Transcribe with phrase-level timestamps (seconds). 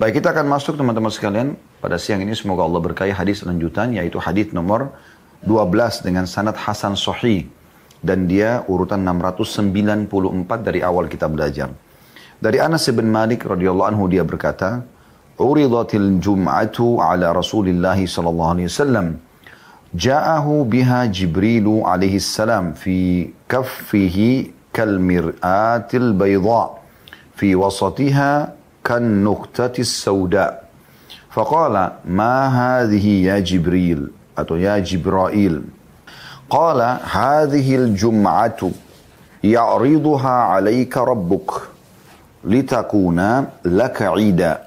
[0.00, 4.16] Baik, kita akan masuk teman-teman sekalian pada siang ini semoga Allah berkahi hadis lanjutan yaitu
[4.16, 4.96] hadis nomor
[5.44, 7.44] 12 dengan sanad Hasan Sahih
[8.00, 11.68] dan dia urutan 694 dari awal kita belajar.
[12.40, 14.88] Dari Anas bin Malik radhiyallahu anhu dia berkata,
[15.36, 19.20] "Uridatil jum'atu ala Rasulillah sallallahu alaihi wasallam."
[19.92, 26.80] Ja'ahu biha Jibril alaihi salam fi kaffihi kal mir'atil bayda
[27.36, 30.64] fi wasatiha kan nuqtatis sauda.
[31.30, 35.62] Faqala, "Ma hadhihi ya Jibril?" atau ya Jibril.
[36.50, 38.72] Qala hadhihi al-jum'atu
[39.42, 41.70] ya'riduha 'alayka rabbuk
[42.42, 44.66] litakuna laka 'ida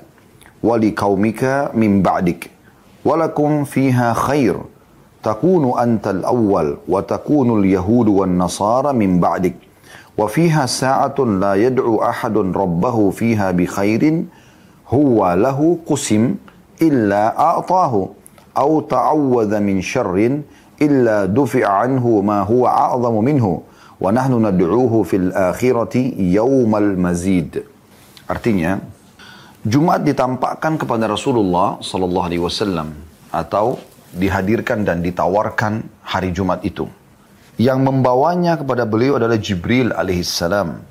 [0.64, 2.48] wa liqaumika min ba'dik
[3.04, 4.56] wa lakum fiha khair
[5.20, 7.60] takunu anta al-awwal wa takunu
[10.16, 14.30] sa'atun la yad'u ahadun rabbahu fiha bi khairin
[14.90, 16.38] huwa lahu qusim
[16.80, 18.24] illa a'tahu
[18.54, 20.16] أو تعوذ من شر
[20.82, 23.46] إلا دفع عنه ما هو أعظم منه
[24.02, 25.96] ونحن ندعوه في الآخرة
[26.38, 27.52] يوم المزيد
[28.24, 28.80] Artinya,
[29.68, 32.96] Jumat ditampakkan kepada Rasulullah Sallallahu Alaihi Wasallam
[33.36, 33.76] atau
[34.16, 36.88] dihadirkan dan ditawarkan hari Jumat itu.
[37.58, 40.82] Yang membawanya kepada beliau adalah Jibril alaihissalam.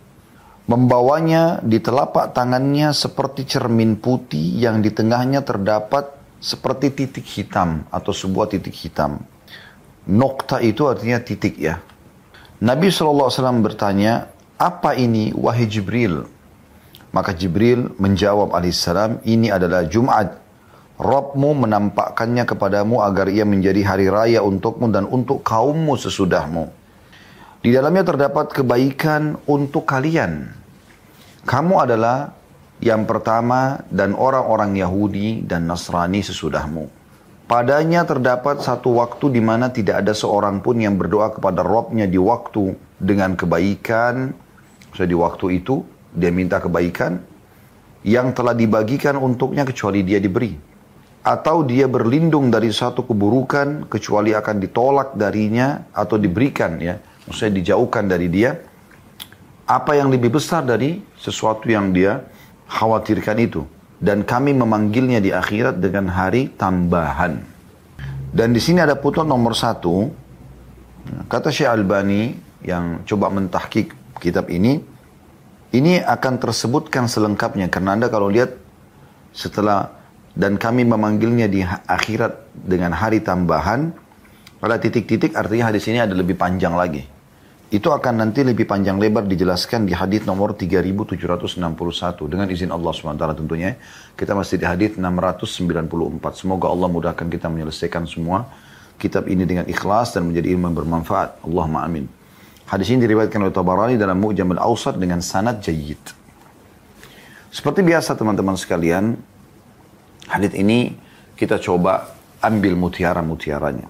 [0.71, 8.15] Membawanya di telapak tangannya seperti cermin putih yang di tengahnya terdapat seperti titik hitam atau
[8.15, 9.23] sebuah titik hitam.
[10.07, 11.79] Nokta itu artinya titik ya.
[12.63, 16.27] Nabi SAW bertanya, apa ini wahai Jibril?
[17.11, 20.42] Maka Jibril menjawab alaihissalam, ini adalah Jumat.
[21.03, 26.71] Robmu menampakkannya kepadamu agar ia menjadi hari raya untukmu dan untuk kaummu sesudahmu.
[27.59, 30.55] Di dalamnya terdapat kebaikan untuk kalian.
[31.43, 32.31] Kamu adalah
[32.79, 36.87] yang pertama dan orang-orang Yahudi dan Nasrani sesudahmu.
[37.51, 42.19] Padanya terdapat satu waktu di mana tidak ada seorang pun yang berdoa kepada Robnya di
[42.19, 44.31] waktu dengan kebaikan.
[44.95, 45.83] So, di waktu itu
[46.15, 47.19] dia minta kebaikan
[48.07, 50.72] yang telah dibagikan untuknya kecuali dia diberi.
[51.23, 56.99] Atau dia berlindung dari satu keburukan kecuali akan ditolak darinya atau diberikan ya.
[57.31, 58.59] Maksudnya dijauhkan dari dia.
[59.63, 62.27] Apa yang lebih besar dari sesuatu yang dia
[62.67, 63.63] khawatirkan itu.
[64.03, 67.39] Dan kami memanggilnya di akhirat dengan hari tambahan.
[68.35, 70.11] Dan di sini ada putuan nomor satu.
[71.31, 72.35] Kata Syekh Albani
[72.67, 74.83] yang coba mentahkik kitab ini.
[75.71, 77.71] Ini akan tersebutkan selengkapnya.
[77.71, 78.59] Karena Anda kalau lihat
[79.31, 80.02] setelah
[80.33, 83.93] dan kami memanggilnya di akhirat dengan hari tambahan.
[84.63, 87.03] Pada titik-titik artinya hadis ini ada lebih panjang lagi.
[87.73, 91.49] Itu akan nanti lebih panjang lebar dijelaskan di hadis nomor 3761
[92.29, 93.81] dengan izin Allah SWT tentunya.
[94.13, 96.21] Kita masih di hadis 694.
[96.37, 98.45] Semoga Allah mudahkan kita menyelesaikan semua
[99.01, 101.43] kitab ini dengan ikhlas dan menjadi ilmu yang bermanfaat.
[101.49, 102.07] Allahumma amin.
[102.69, 106.01] Hadis ini diriwayatkan oleh Tabarani dalam Mu'jam al-Awsat dengan sanad jayyid.
[107.53, 109.19] Seperti biasa teman-teman sekalian,
[110.29, 110.95] hadis ini
[111.39, 113.89] kita coba ambil mutiara-mutiaranya.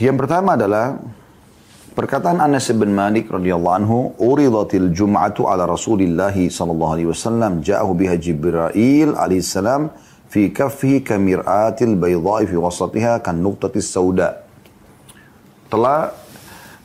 [0.00, 0.96] Yang pertama adalah
[1.90, 8.14] Perkataan Anas bin Malik radhiyallahu anhu, "Uridatil Jum'atu ala Rasulillah sallallahu alaihi wasallam, ja'ahu biha
[8.14, 9.90] Jibril alaihi salam
[10.30, 14.46] fi kaffihi kamir'atil baydha'i fi wasatiha kan nuqtatis sauda."
[15.66, 16.14] Telah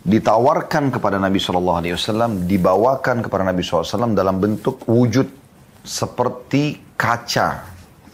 [0.03, 5.29] ditawarkan kepada Nabi sallallahu alaihi wasallam, dibawakan kepada Nabi sallallahu alaihi wasallam dalam bentuk wujud
[5.85, 7.63] seperti kaca,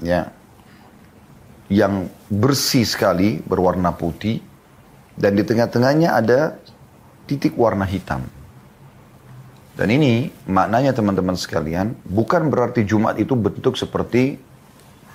[0.02, 0.30] ya.
[1.72, 4.44] Yang bersih sekali, berwarna putih,
[5.16, 6.60] dan di tengah-tengahnya ada
[7.30, 8.28] titik warna hitam.
[9.72, 14.36] Dan ini maknanya teman-teman sekalian, bukan berarti Jumat itu bentuk seperti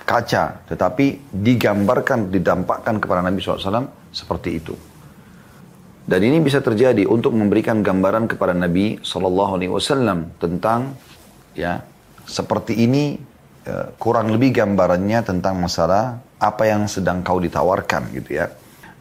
[0.01, 4.73] kaca, tetapi digambarkan, didampakkan kepada Nabi SAW seperti itu.
[6.07, 10.95] Dan ini bisa terjadi untuk memberikan gambaran kepada Nabi SAW tentang
[11.51, 11.83] ya
[12.23, 13.19] seperti ini
[13.99, 18.47] kurang lebih gambarannya tentang masalah apa yang sedang kau ditawarkan gitu ya.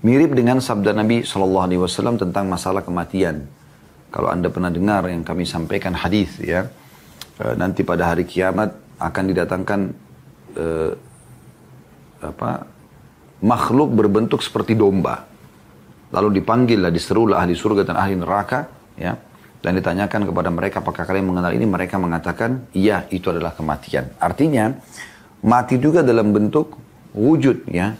[0.04, 3.48] Mirip dengan sabda Nabi Wasallam tentang masalah kematian.
[4.12, 6.70] Kalau anda pernah dengar yang kami sampaikan hadis ya,
[7.36, 9.80] e, nanti pada hari kiamat akan didatangkan
[10.56, 10.92] eh,
[12.24, 12.64] apa
[13.44, 15.28] makhluk berbentuk seperti domba.
[16.16, 18.64] Lalu dipanggillah, diserulah ahli surga dan ahli neraka,
[18.96, 19.12] ya,
[19.64, 24.12] dan ditanyakan kepada mereka apakah kalian mengenal ini, mereka mengatakan iya itu adalah kematian.
[24.20, 24.76] Artinya
[25.42, 26.76] mati juga dalam bentuk
[27.16, 27.96] wujud, ya,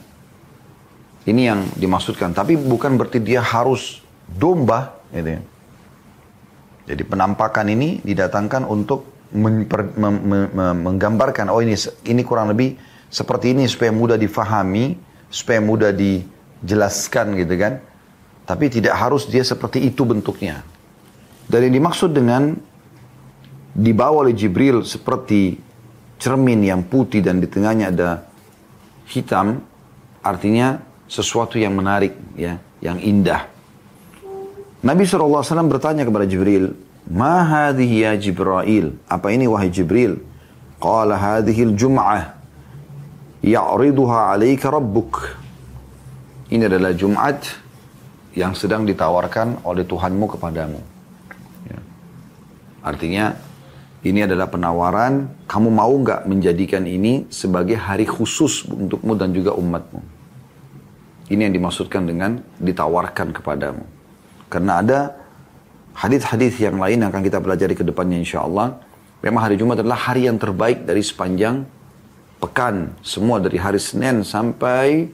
[1.27, 2.31] ini yang dimaksudkan.
[2.31, 3.99] Tapi bukan berarti dia harus
[4.31, 4.95] domba.
[5.11, 5.43] Gitu ya.
[6.87, 11.75] Jadi penampakan ini didatangkan untuk menggambarkan oh ini
[12.07, 12.79] ini kurang lebih
[13.11, 14.95] seperti ini supaya mudah difahami,
[15.27, 17.83] supaya mudah dijelaskan gitu kan.
[18.47, 20.63] Tapi tidak harus dia seperti itu bentuknya.
[21.47, 22.59] Dan yang dimaksud dengan
[23.77, 25.55] dibawa oleh Jibril seperti
[26.19, 28.11] cermin yang putih dan di tengahnya ada
[29.07, 29.63] hitam,
[30.25, 33.47] artinya sesuatu yang menarik, ya, yang indah.
[34.83, 36.75] Nabi SAW bertanya kepada Jibril,
[37.07, 38.99] Ma hadhihi ya Jibril?
[39.07, 40.19] Apa ini wahai Jibril?
[40.83, 42.35] Qala hadhihi al-jum'ah
[43.47, 45.39] ya'riduha alaika rabbuk.
[46.51, 47.47] Ini adalah Jumat
[48.35, 50.96] yang sedang ditawarkan oleh Tuhanmu kepadamu.
[52.87, 52.95] Ya.
[52.95, 53.35] Artinya
[54.07, 59.99] ini adalah penawaran, kamu mau nggak menjadikan ini sebagai hari khusus untukmu dan juga umatmu.
[61.27, 63.83] Ini yang dimaksudkan dengan ditawarkan kepadamu.
[64.47, 64.99] Karena ada
[65.99, 68.79] hadis-hadis yang lain yang akan kita pelajari ke depannya insya Allah.
[69.27, 71.67] Memang hari Jumat adalah hari yang terbaik dari sepanjang
[72.39, 72.95] pekan.
[73.03, 75.11] Semua dari hari Senin sampai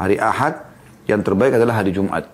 [0.00, 0.64] hari Ahad.
[1.04, 2.24] Yang terbaik adalah hari Jumat.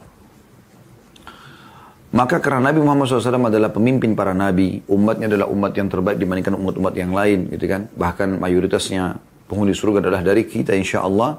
[2.11, 6.59] Maka karena Nabi Muhammad SAW adalah pemimpin para nabi, umatnya adalah umat yang terbaik dibandingkan
[6.59, 7.87] umat-umat yang lain, gitu kan?
[7.87, 9.15] Bahkan mayoritasnya
[9.47, 11.39] penghuni surga adalah dari kita, insya Allah.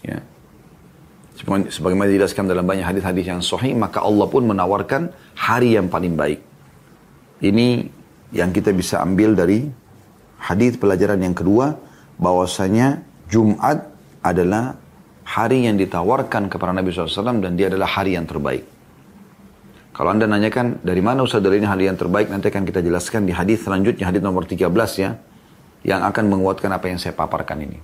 [0.00, 0.24] Ya.
[1.44, 6.40] Sebagaimana dijelaskan dalam banyak hadis-hadis yang sahih, maka Allah pun menawarkan hari yang paling baik.
[7.44, 7.84] Ini
[8.32, 9.68] yang kita bisa ambil dari
[10.40, 11.76] hadis pelajaran yang kedua
[12.16, 13.92] bahwasanya Jumat
[14.24, 14.72] adalah
[15.28, 18.77] hari yang ditawarkan kepada Nabi SAW dan dia adalah hari yang terbaik.
[19.98, 23.26] Kalau anda nanyakan dari mana Ustaz dari ini hari yang terbaik, nanti akan kita jelaskan
[23.26, 25.18] di hadis selanjutnya, hadis nomor 13 ya,
[25.82, 27.82] yang akan menguatkan apa yang saya paparkan ini.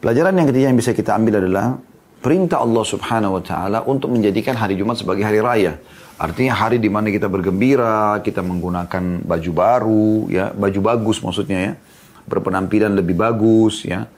[0.00, 1.76] Pelajaran yang ketiga yang bisa kita ambil adalah
[2.24, 5.76] perintah Allah Subhanahu wa taala untuk menjadikan hari Jumat sebagai hari raya.
[6.16, 11.72] Artinya hari di mana kita bergembira, kita menggunakan baju baru, ya, baju bagus maksudnya ya
[12.24, 14.08] berpenampilan lebih bagus ya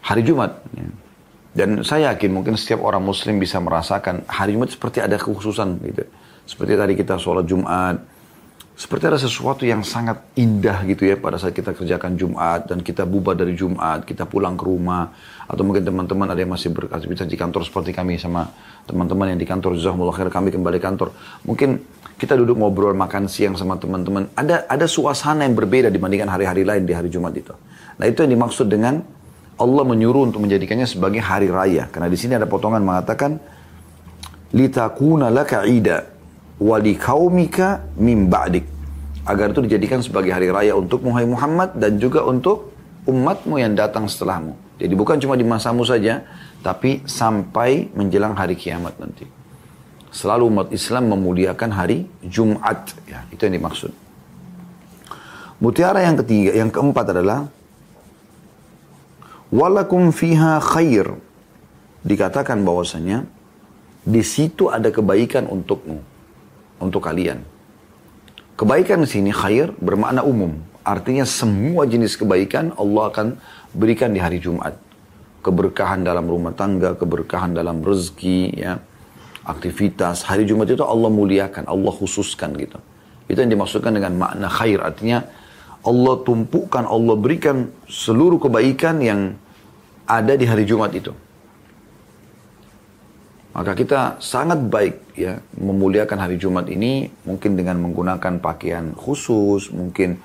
[0.00, 0.88] hari Jumat ya.
[1.56, 6.04] Dan saya yakin mungkin setiap orang muslim bisa merasakan hari Jumat seperti ada kekhususan gitu
[6.44, 7.96] seperti tadi kita sholat Jumat
[8.76, 13.08] seperti ada sesuatu yang sangat indah gitu ya pada saat kita kerjakan Jumat dan kita
[13.08, 15.16] bubar dari Jumat, kita pulang ke rumah
[15.48, 18.44] atau mungkin teman-teman ada yang masih beraktivitas di kantor seperti kami sama
[18.84, 21.08] teman-teman yang di kantor Jazakumullah khair kami kembali kantor.
[21.48, 21.80] Mungkin
[22.20, 24.28] kita duduk ngobrol makan siang sama teman-teman.
[24.36, 27.56] Ada ada suasana yang berbeda dibandingkan hari-hari lain di hari Jumat itu.
[27.96, 29.00] Nah itu yang dimaksud dengan
[29.56, 31.88] Allah menyuruh untuk menjadikannya sebagai hari raya.
[31.88, 33.40] Karena di sini ada potongan mengatakan
[34.52, 36.04] litakuna laka ida
[36.60, 38.64] wali kaumika min ba'dik.
[39.26, 42.70] Agar itu dijadikan sebagai hari raya untuk Muhammad dan juga untuk
[43.08, 44.54] umatmu yang datang setelahmu.
[44.76, 46.22] Jadi bukan cuma di masamu saja,
[46.60, 49.24] tapi sampai menjelang hari kiamat nanti.
[50.12, 52.92] Selalu umat Islam memuliakan hari Jumat.
[53.08, 53.90] Ya, itu yang dimaksud.
[55.58, 57.48] Mutiara yang ketiga, yang keempat adalah
[59.50, 61.16] walakum fiha khair.
[62.06, 63.26] Dikatakan bahwasanya
[64.06, 65.98] di situ ada kebaikan untukmu,
[66.78, 67.42] untuk kalian.
[68.54, 70.56] Kebaikan di sini khair bermakna umum.
[70.86, 73.26] Artinya semua jenis kebaikan Allah akan
[73.74, 74.78] berikan di hari Jumat.
[75.42, 78.78] Keberkahan dalam rumah tangga, keberkahan dalam rezeki, ya
[79.46, 80.26] aktivitas.
[80.26, 82.78] Hari Jumat itu Allah muliakan, Allah khususkan gitu.
[83.26, 84.78] Itu yang dimaksudkan dengan makna khair.
[84.82, 85.26] Artinya
[85.86, 89.38] Allah tumpukan, Allah berikan seluruh kebaikan yang
[90.02, 91.14] ada di hari Jumat itu.
[93.56, 100.20] Maka kita sangat baik ya memuliakan hari Jumat ini mungkin dengan menggunakan pakaian khusus, mungkin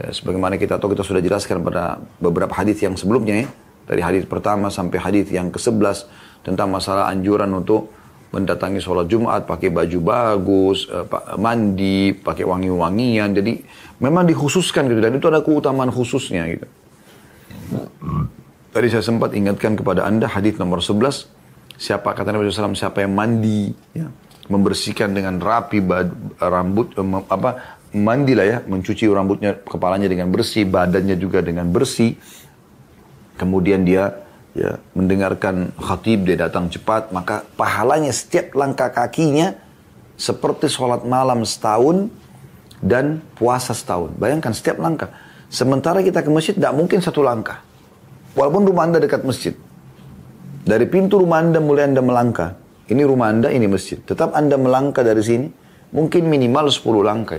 [0.00, 3.46] ya, sebagaimana kita tahu kita sudah jelaskan pada beberapa hadis yang sebelumnya ya,
[3.84, 6.08] dari hadis pertama sampai hadis yang ke-11
[6.40, 7.92] tentang masalah anjuran untuk
[8.30, 11.06] mendatangi sholat Jumat pakai baju bagus, uh,
[11.38, 13.34] mandi, pakai wangi-wangian.
[13.34, 13.58] Jadi
[13.98, 16.66] memang dikhususkan gitu dan itu ada keutamaan khususnya gitu.
[18.70, 21.26] Tadi saya sempat ingatkan kepada anda hadis nomor 11
[21.80, 24.06] siapa kata Nabi SAW siapa yang mandi ya,
[24.52, 25.80] membersihkan dengan rapi
[26.36, 32.14] rambut eh, apa mandi lah ya mencuci rambutnya kepalanya dengan bersih badannya juga dengan bersih
[33.40, 34.12] kemudian dia
[34.54, 39.54] ya, mendengarkan khatib dia datang cepat, maka pahalanya setiap langkah kakinya
[40.20, 42.12] seperti sholat malam setahun
[42.80, 44.12] dan puasa setahun.
[44.16, 45.12] Bayangkan setiap langkah.
[45.50, 47.64] Sementara kita ke masjid tidak mungkin satu langkah.
[48.38, 49.56] Walaupun rumah anda dekat masjid.
[50.62, 52.54] Dari pintu rumah anda mulai anda melangkah.
[52.86, 53.98] Ini rumah anda, ini masjid.
[54.02, 55.46] Tetap anda melangkah dari sini,
[55.94, 57.38] mungkin minimal 10 langkah.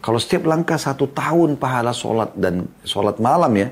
[0.00, 3.68] Kalau setiap langkah satu tahun pahala sholat dan sholat malam ya,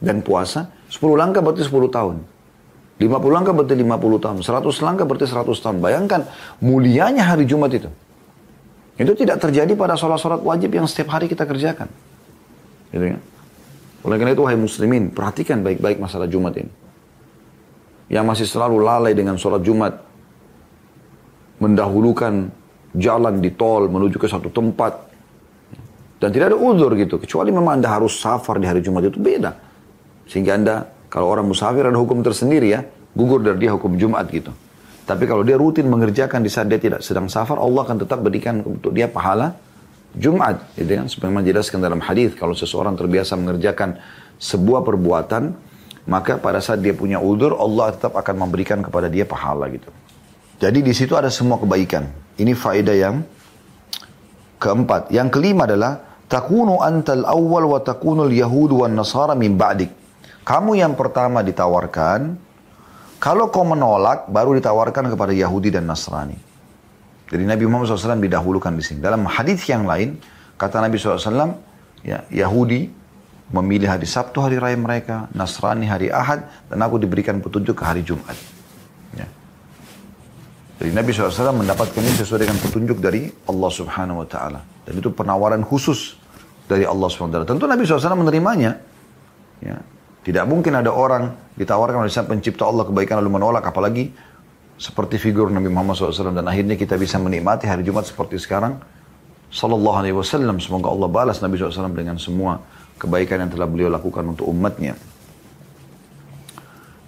[0.00, 2.16] dan puasa, 10 langkah berarti 10 tahun.
[2.96, 4.36] 50 langkah berarti 50 tahun.
[4.40, 5.76] 100 langkah berarti 100 tahun.
[5.84, 6.20] Bayangkan
[6.64, 7.90] mulianya hari Jumat itu.
[8.96, 11.92] Itu tidak terjadi pada sholat-sholat wajib yang setiap hari kita kerjakan.
[12.88, 13.18] Gitu ya.
[14.06, 16.72] Oleh karena itu, wahai muslimin, perhatikan baik-baik masalah Jumat ini.
[18.08, 19.98] Yang masih selalu lalai dengan sholat Jumat,
[21.58, 22.48] mendahulukan
[22.94, 25.10] jalan di tol menuju ke satu tempat,
[26.16, 29.65] dan tidak ada uzur gitu, kecuali memang anda harus safar di hari Jumat itu beda.
[30.26, 32.82] Sehingga anda, kalau orang musafir ada hukum tersendiri ya,
[33.16, 34.52] gugur dari dia hukum Jumat gitu.
[35.06, 38.58] Tapi kalau dia rutin mengerjakan di saat dia tidak sedang safar, Allah akan tetap berikan
[38.66, 39.54] untuk dia pahala
[40.18, 40.66] Jumat.
[40.74, 41.06] Gitu kan?
[41.06, 44.02] Sebagaimana jelaskan dalam hadis kalau seseorang terbiasa mengerjakan
[44.42, 45.54] sebuah perbuatan,
[46.10, 49.90] maka pada saat dia punya udur, Allah tetap akan memberikan kepada dia pahala gitu.
[50.58, 52.08] Jadi di situ ada semua kebaikan.
[52.36, 53.22] Ini faedah yang
[54.58, 55.12] keempat.
[55.12, 60.05] Yang kelima adalah takunu antal awal wa takunul yahud wa nasara min ba'dik.
[60.46, 62.38] Kamu yang pertama ditawarkan,
[63.18, 66.38] kalau kau menolak, baru ditawarkan kepada Yahudi dan Nasrani.
[67.26, 69.02] Jadi Nabi Muhammad SAW didahulukan di sini.
[69.02, 70.22] Dalam hadis yang lain,
[70.54, 71.58] kata Nabi SAW,
[72.06, 72.86] ya, Yahudi
[73.50, 78.06] memilih hari Sabtu hari raya mereka, Nasrani hari Ahad, dan aku diberikan petunjuk ke hari
[78.06, 78.38] Jumat.
[79.18, 79.26] Ya.
[80.78, 84.60] Jadi Nabi SAW mendapatkan ini sesuai dengan petunjuk dari Allah Subhanahu Wa Taala.
[84.86, 86.14] Dan itu penawaran khusus
[86.70, 87.50] dari Allah Subhanahu Wa Taala.
[87.50, 88.78] Tentu Nabi SAW menerimanya.
[89.58, 89.95] Ya.
[90.26, 93.62] Tidak mungkin ada orang ditawarkan oleh sang pencipta Allah kebaikan lalu menolak.
[93.62, 94.10] Apalagi
[94.74, 96.34] seperti figur Nabi Muhammad SAW.
[96.34, 98.82] Dan akhirnya kita bisa menikmati hari Jumat seperti sekarang.
[99.54, 100.58] Sallallahu alaihi wasallam.
[100.58, 102.58] Semoga Allah balas Nabi SAW dengan semua
[102.98, 104.98] kebaikan yang telah beliau lakukan untuk umatnya.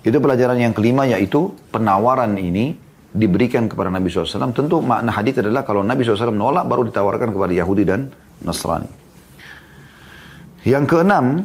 [0.07, 2.79] Itu pelajaran yang kelima yaitu penawaran ini
[3.11, 4.55] diberikan kepada Nabi SAW.
[4.55, 8.15] Tentu makna hadis adalah kalau Nabi SAW menolak baru ditawarkan kepada Yahudi dan
[8.47, 8.87] Nasrani.
[10.63, 11.43] Yang keenam,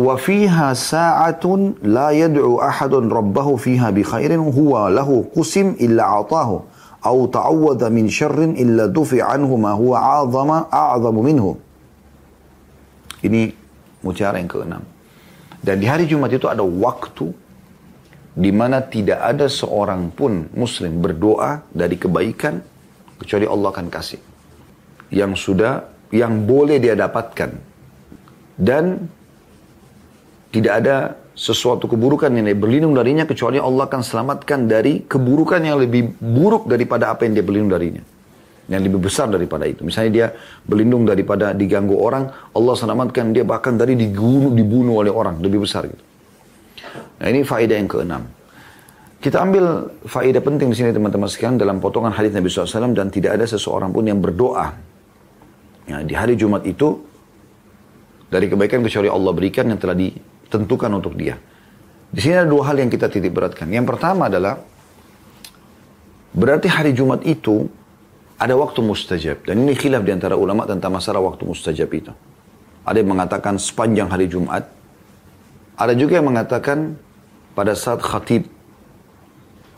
[0.00, 6.64] wa fiha sa'atun la yad'u ahadun rabbahu fiha bi khairin huwa lahu qusim illa atahu
[7.10, 10.58] aw ta'awwadha min syarrin illa dufi anhu ma huwa a'zama
[13.20, 13.52] ini
[14.00, 14.82] mutiara yang keenam.
[15.60, 17.28] Dan di hari Jumat itu ada waktu
[18.32, 22.64] di mana tidak ada seorang pun muslim berdoa dari kebaikan
[23.20, 24.20] kecuali Allah akan kasih.
[25.12, 25.84] Yang sudah
[26.16, 27.50] yang boleh dia dapatkan.
[28.56, 29.04] Dan
[30.50, 30.96] tidak ada
[31.34, 36.66] sesuatu keburukan yang dia berlindung darinya kecuali Allah akan selamatkan dari keburukan yang lebih buruk
[36.66, 38.02] daripada apa yang dia berlindung darinya.
[38.70, 39.82] Yang lebih besar daripada itu.
[39.82, 40.26] Misalnya dia
[40.62, 45.90] berlindung daripada diganggu orang, Allah selamatkan dia bahkan dari dibunuh, dibunuh oleh orang, lebih besar
[45.90, 46.02] gitu.
[47.18, 48.22] Nah ini faedah yang keenam.
[49.20, 53.36] Kita ambil faedah penting di sini teman-teman sekalian dalam potongan hadis Nabi SAW dan tidak
[53.36, 54.72] ada seseorang pun yang berdoa.
[55.84, 57.04] Ya, di hari Jumat itu
[58.32, 60.08] dari kebaikan kecuali Allah berikan yang telah di,
[60.50, 61.38] tentukan untuk dia.
[62.10, 63.70] Di sini ada dua hal yang kita titik beratkan.
[63.70, 64.58] Yang pertama adalah
[66.34, 67.70] berarti hari Jumat itu
[68.34, 69.46] ada waktu mustajab.
[69.46, 72.10] Dan ini khilaf di antara ulama tentang masalah waktu mustajab itu.
[72.82, 74.66] Ada yang mengatakan sepanjang hari Jumat.
[75.78, 76.98] Ada juga yang mengatakan
[77.54, 78.50] pada saat khatib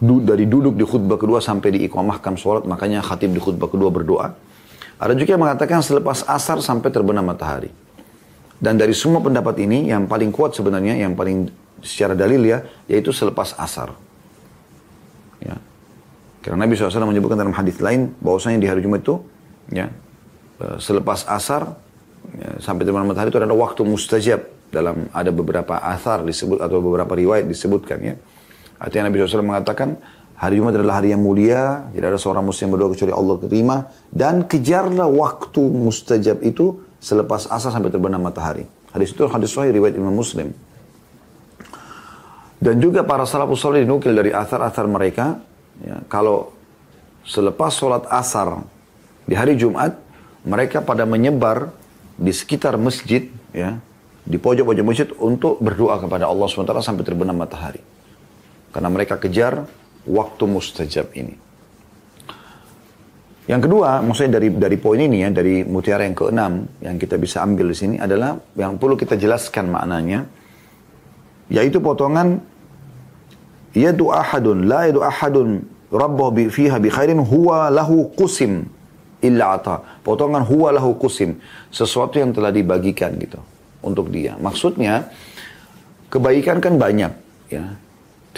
[0.02, 4.34] dari duduk di khutbah kedua sampai diikamahkan sholat, makanya khatib di khutbah kedua berdoa.
[4.98, 7.70] Ada juga yang mengatakan selepas asar sampai terbenam matahari.
[8.62, 11.50] Dan dari semua pendapat ini yang paling kuat sebenarnya, yang paling
[11.82, 13.90] secara dalil ya, yaitu selepas asar.
[15.42, 15.58] Ya.
[16.46, 19.18] Karena Nabi SAW menyebutkan dalam hadis lain bahwasanya di hari Jumat itu
[19.70, 19.90] ya
[20.62, 21.74] e, selepas asar
[22.38, 27.18] ya, sampai terbenam matahari itu ada waktu mustajab dalam ada beberapa asar disebut atau beberapa
[27.18, 28.14] riwayat disebutkan ya.
[28.78, 29.98] Artinya Nabi SAW mengatakan
[30.38, 33.76] hari Jumat adalah hari yang mulia, tidak ada seorang muslim berdoa kecuali Allah terima
[34.10, 38.64] dan kejarlah waktu mustajab itu selepas asar sampai terbenam matahari.
[38.94, 40.54] Hadis itu hadis sahih riwayat Imam Muslim.
[42.62, 45.42] Dan juga para salafus salih dinukil dari asar-asar mereka,
[45.82, 46.54] ya, kalau
[47.26, 48.62] selepas sholat asar
[49.26, 49.98] di hari Jumat,
[50.46, 51.74] mereka pada menyebar
[52.14, 53.82] di sekitar masjid, ya,
[54.22, 57.82] di pojok-pojok masjid untuk berdoa kepada Allah SWT sampai terbenam matahari.
[58.70, 59.66] Karena mereka kejar
[60.06, 61.34] waktu mustajab ini.
[63.42, 67.42] Yang kedua, maksudnya dari dari poin ini ya, dari mutiara yang keenam yang kita bisa
[67.42, 70.22] ambil di sini adalah yang perlu kita jelaskan maknanya,
[71.50, 72.38] yaitu potongan
[73.74, 75.58] yadu ahadun la yadu ahadun
[75.90, 78.62] rabbahu bi fiha bi khairin huwa lahu qusim
[79.26, 79.82] illa ata.
[80.06, 81.34] Potongan huwa lahu qusim,
[81.74, 83.42] sesuatu yang telah dibagikan gitu
[83.82, 84.38] untuk dia.
[84.38, 85.10] Maksudnya
[86.14, 87.10] kebaikan kan banyak
[87.50, 87.74] ya.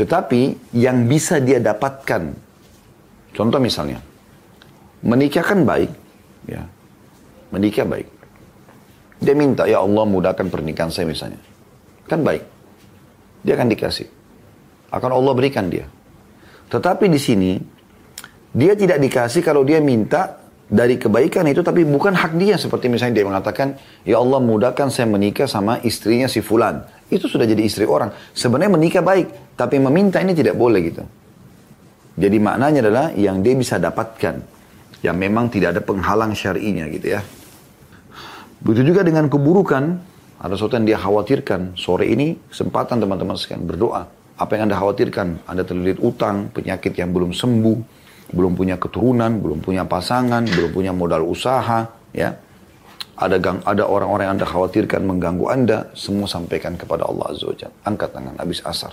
[0.01, 2.33] Tetapi yang bisa dia dapatkan
[3.37, 4.13] contoh misalnya
[5.05, 5.93] Menikah kan baik.
[6.49, 6.65] Ya.
[7.53, 8.09] Menikah baik.
[9.21, 11.41] Dia minta, ya Allah mudahkan pernikahan saya misalnya.
[12.09, 12.45] Kan baik.
[13.45, 14.09] Dia akan dikasih.
[14.89, 15.85] Akan Allah berikan dia.
[16.73, 17.53] Tetapi di sini,
[18.57, 23.21] dia tidak dikasih kalau dia minta dari kebaikan itu tapi bukan hak dia seperti misalnya
[23.21, 26.81] dia mengatakan ya Allah mudahkan saya menikah sama istrinya si fulan
[27.13, 31.05] itu sudah jadi istri orang sebenarnya menikah baik tapi meminta ini tidak boleh gitu
[32.17, 34.54] jadi maknanya adalah yang dia bisa dapatkan
[35.05, 37.21] yang memang tidak ada penghalang syar'inya gitu ya
[38.65, 39.85] begitu juga dengan keburukan
[40.41, 44.03] ada sesuatu yang dia khawatirkan sore ini kesempatan teman-teman sekalian berdoa
[44.35, 49.61] apa yang anda khawatirkan anda terlilit utang penyakit yang belum sembuh belum punya keturunan, belum
[49.61, 52.31] punya pasangan, belum punya modal usaha, ya.
[53.15, 57.55] Ada gang, ada orang-orang yang Anda khawatirkan mengganggu Anda, semua sampaikan kepada Allah Azza wa
[57.87, 58.91] Angkat tangan habis asar.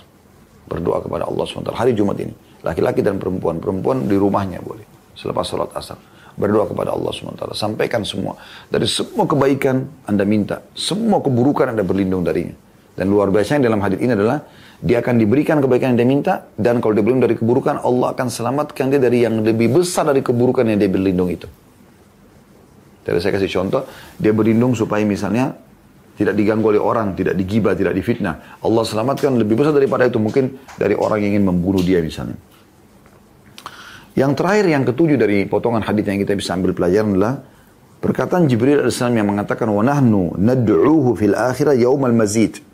[0.62, 1.74] Berdoa kepada Allah SWT.
[1.74, 2.30] Hari Jumat ini.
[2.62, 3.58] Laki-laki dan perempuan.
[3.58, 4.86] Perempuan di rumahnya boleh.
[5.14, 5.98] Selepas sholat asar.
[6.32, 7.44] Berdoa kepada Allah SWT.
[7.52, 8.40] Sampaikan semua.
[8.72, 10.64] Dari semua kebaikan Anda minta.
[10.72, 12.56] Semua keburukan Anda berlindung darinya.
[12.92, 14.44] Dan luar biasa dalam hadis ini adalah
[14.82, 18.26] dia akan diberikan kebaikan yang dia minta dan kalau dia belum dari keburukan Allah akan
[18.28, 21.48] selamatkan dia dari yang lebih besar dari keburukan yang dia berlindung itu.
[23.02, 23.82] Jadi saya kasih contoh,
[24.20, 25.56] dia berlindung supaya misalnya
[26.18, 28.60] tidak diganggu oleh orang, tidak digibah, tidak difitnah.
[28.60, 32.36] Allah selamatkan lebih besar daripada itu mungkin dari orang yang ingin membunuh dia misalnya.
[34.17, 37.45] Yang terakhir, yang ketujuh dari potongan hadis yang kita bisa ambil pelajaran adalah
[38.01, 42.67] perkataan Jibril AS yang mengatakan وَنَحْنُ نَدْعُوهُ فِي الْآخِرَةِ يَوْمَ الْمَزِيدِ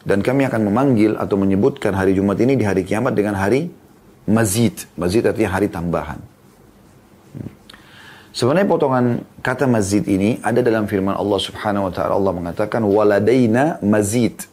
[0.00, 3.68] dan kami akan memanggil atau menyebutkan hari Jumat ini di hari kiamat dengan hari
[4.24, 4.88] mazid.
[4.96, 6.20] Mazid artinya hari tambahan.
[7.36, 7.52] Hmm.
[8.32, 9.04] Sebenarnya potongan
[9.44, 12.16] kata mazid ini ada dalam firman Allah Subhanahu wa taala.
[12.16, 14.48] Allah mengatakan waladaina mazid.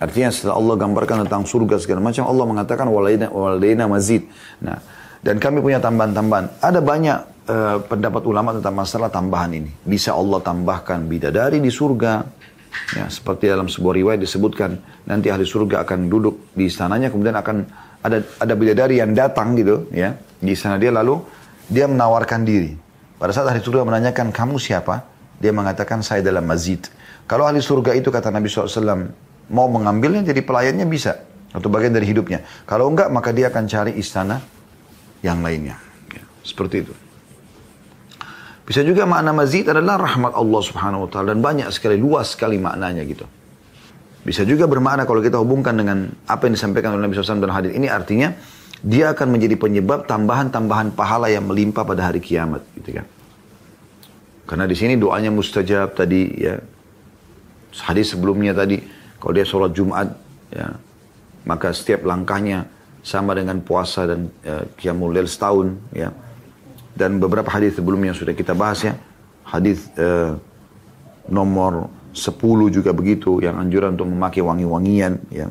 [0.00, 4.24] Artinya setelah Allah gambarkan tentang surga segala macam, Allah mengatakan waladaina, waladaina mazid.
[4.64, 4.80] Nah,
[5.20, 6.64] dan kami punya tambahan-tambahan.
[6.64, 9.70] Ada banyak uh, pendapat ulama tentang masalah tambahan ini.
[9.84, 12.24] Bisa Allah tambahkan bidadari di surga,
[12.94, 17.66] Ya, seperti dalam sebuah riwayat disebutkan nanti ahli surga akan duduk di istananya kemudian akan
[18.02, 21.18] ada ada bidadari yang datang gitu ya di sana dia lalu
[21.70, 22.74] dia menawarkan diri.
[23.18, 25.06] Pada saat ahli surga menanyakan kamu siapa?
[25.38, 26.78] Dia mengatakan saya dalam masjid.
[27.30, 29.10] Kalau ahli surga itu kata Nabi SAW
[29.50, 31.18] mau mengambilnya jadi pelayannya bisa
[31.50, 32.46] atau bagian dari hidupnya.
[32.64, 34.38] Kalau enggak maka dia akan cari istana
[35.20, 35.76] yang lainnya.
[36.14, 36.94] Ya, seperti itu.
[38.70, 41.34] Bisa juga makna mazid adalah rahmat Allah subhanahu wa ta'ala.
[41.34, 43.26] Dan banyak sekali, luas sekali maknanya gitu.
[44.22, 47.74] Bisa juga bermakna kalau kita hubungkan dengan apa yang disampaikan oleh Nabi SAW dalam hadis
[47.74, 48.30] ini artinya
[48.84, 53.06] dia akan menjadi penyebab tambahan-tambahan pahala yang melimpah pada hari kiamat gitu kan.
[54.46, 56.54] Karena di sini doanya mustajab tadi ya.
[57.70, 58.82] Hadis sebelumnya tadi
[59.20, 60.08] kalau dia sholat Jumat
[60.50, 60.74] ya
[61.44, 62.66] maka setiap langkahnya
[63.00, 66.12] sama dengan puasa dan ya, qiyamul setahun ya
[67.00, 68.92] dan beberapa hadis sebelumnya sudah kita bahas ya.
[69.46, 70.36] Hadis eh,
[71.32, 72.36] nomor 10
[72.68, 75.48] juga begitu yang anjuran untuk memakai wangi-wangian ya.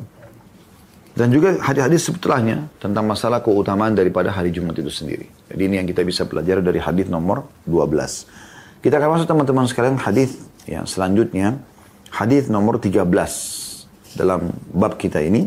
[1.10, 5.26] Dan juga hadis-hadis setelahnya tentang masalah keutamaan daripada hari Jumat itu sendiri.
[5.50, 8.78] Jadi ini yang kita bisa pelajari dari hadis nomor 12.
[8.80, 10.38] Kita akan masuk teman-teman sekalian hadis
[10.70, 11.58] yang selanjutnya
[12.10, 13.06] hadis nomor 13
[14.18, 15.46] dalam bab kita ini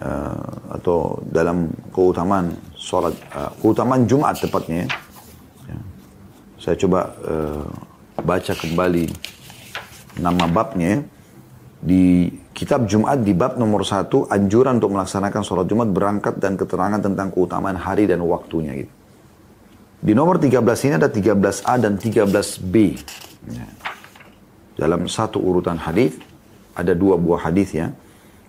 [0.00, 4.88] uh, atau dalam keutamaan sholat uh, keutamaan Jumat tepatnya
[5.68, 5.78] ya.
[6.60, 7.68] Saya coba uh,
[8.24, 9.12] baca kembali
[10.20, 11.04] nama babnya
[11.84, 17.02] di kitab Jumat di bab nomor satu anjuran untuk melaksanakan sholat Jumat berangkat dan keterangan
[17.02, 18.92] tentang keutamaan hari dan waktunya gitu.
[20.04, 22.74] Di nomor 13 ini ada 13A dan 13B.
[23.52, 23.64] Ya.
[24.74, 26.18] Dalam satu urutan hadis
[26.74, 27.94] ada dua buah hadis ya.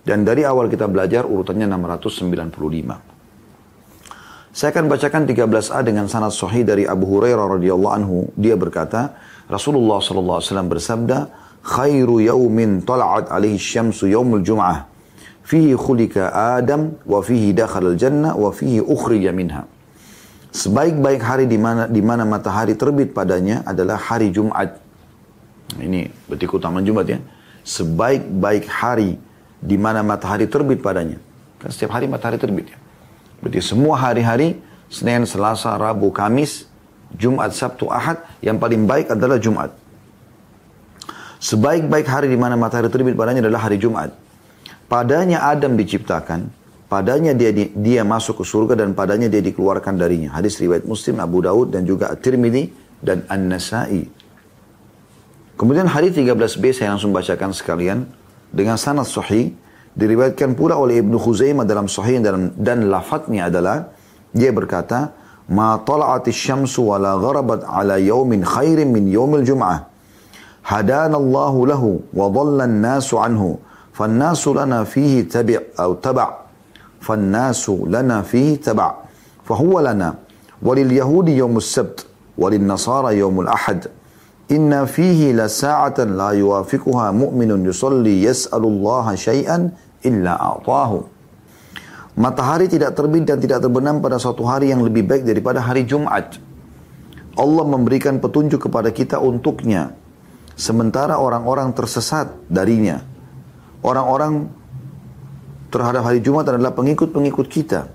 [0.05, 3.15] Dan dari awal kita belajar urutannya 695.
[4.55, 8.31] Saya akan bacakan 13a dengan sanad sahih dari Abu Hurairah radhiyallahu anhu.
[8.39, 9.17] Dia berkata,
[9.51, 11.17] Rasulullah sallallahu alaihi wasallam bersabda,
[11.59, 14.87] "Khairu yaumin tala'at alaihi syamsu yaumul jum'ah.
[15.43, 19.67] Fihi khulika Adam wa fihi dakhala al-jannah wa fihi ukhrija minha."
[20.55, 24.84] Sebaik-baik hari di mana di mana matahari terbit padanya adalah hari Jumat.
[25.73, 27.19] Ini berarti keutamaan Jumat ya.
[27.65, 29.17] Sebaik-baik hari
[29.57, 31.17] di mana matahari terbit padanya.
[31.57, 32.77] Kan setiap hari matahari terbit ya.
[33.41, 36.69] Berarti semua hari-hari, Senin, Selasa, Rabu, Kamis,
[37.17, 39.73] Jumat, Sabtu, Ahad, yang paling baik adalah Jumat.
[41.41, 44.13] Sebaik-baik hari di mana matahari terbit padanya adalah hari Jumat.
[44.85, 46.49] Padanya Adam diciptakan,
[46.85, 50.29] padanya dia dia masuk ke surga dan padanya dia dikeluarkan darinya.
[50.33, 52.69] Hadis riwayat Muslim, Abu Daud dan juga At-Tirmidzi
[53.01, 54.24] dan An-Nasai.
[55.55, 58.07] Kemudian hadis 13b saya langsung bacakan sekalian
[58.51, 59.55] dengan sanad sahih
[59.95, 63.95] Diriwayatkan pula oleh Ibnu Khuzaimah dalam sahih dan, dan lafadznya adalah
[64.35, 65.15] dia berkata,
[65.47, 69.87] "Ma tala'ati syamsu wa la gharabat ala yawmin khairin min yawmil jum'ah.
[70.67, 73.55] Hadana Allahu lahu wa dhalla an-nasu anhu.
[73.95, 76.43] Fihi tabi' atau taba'.
[76.99, 79.07] Fan-nasu lana fihi taba'.
[79.47, 80.19] Fahuwa lana.
[80.59, 82.03] Walil Yahudi yawmus sabt.
[82.35, 83.87] walin nasara yaumul ahad.
[84.45, 89.73] Inna fihi la sa'atan la yuwafiquha mu'minun yusalli yas'alullaha syai'an
[90.05, 91.01] illa a'tahu.
[92.15, 96.37] Matahari tidak terbit dan tidak terbenam pada suatu hari yang lebih baik daripada hari Jumat.
[97.35, 99.91] Allah memberikan petunjuk kepada kita untuknya.
[100.55, 103.03] Sementara orang-orang tersesat darinya.
[103.83, 104.47] Orang-orang
[105.67, 107.91] terhadap hari Jumat adalah pengikut-pengikut kita.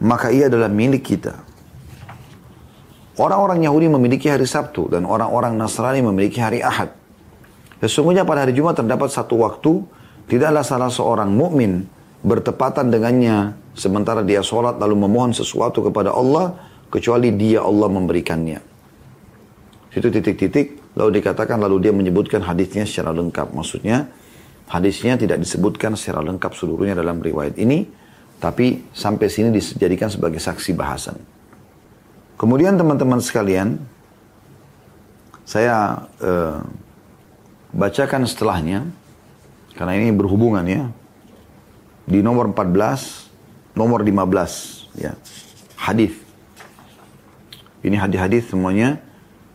[0.00, 1.51] Maka ia adalah milik kita.
[3.20, 6.96] Orang-orang Yahudi memiliki hari Sabtu dan orang-orang Nasrani memiliki hari Ahad.
[7.84, 9.84] Sesungguhnya pada hari Jumat terdapat satu waktu,
[10.32, 11.84] tidaklah salah seorang mukmin
[12.24, 16.56] bertepatan dengannya sementara dia sholat lalu memohon sesuatu kepada Allah
[16.88, 18.60] kecuali dia Allah memberikannya.
[19.92, 23.52] Itu titik-titik lalu dikatakan lalu dia menyebutkan hadisnya secara lengkap.
[23.52, 24.08] Maksudnya
[24.72, 27.84] hadisnya tidak disebutkan secara lengkap seluruhnya dalam riwayat ini
[28.40, 31.31] tapi sampai sini dijadikan sebagai saksi bahasan.
[32.42, 33.78] Kemudian teman-teman sekalian,
[35.46, 36.58] saya uh,
[37.70, 38.82] bacakan setelahnya,
[39.78, 40.90] karena ini berhubungan ya,
[42.02, 45.14] di nomor 14, nomor 15, ya,
[45.78, 46.18] hadis.
[47.86, 48.98] Ini hadis-hadis semuanya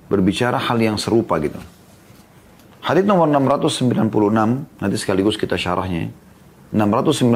[0.08, 1.60] berbicara hal yang serupa gitu.
[2.80, 3.84] Hadis nomor 696,
[4.64, 6.08] nanti sekaligus kita syarahnya.
[6.72, 7.36] 696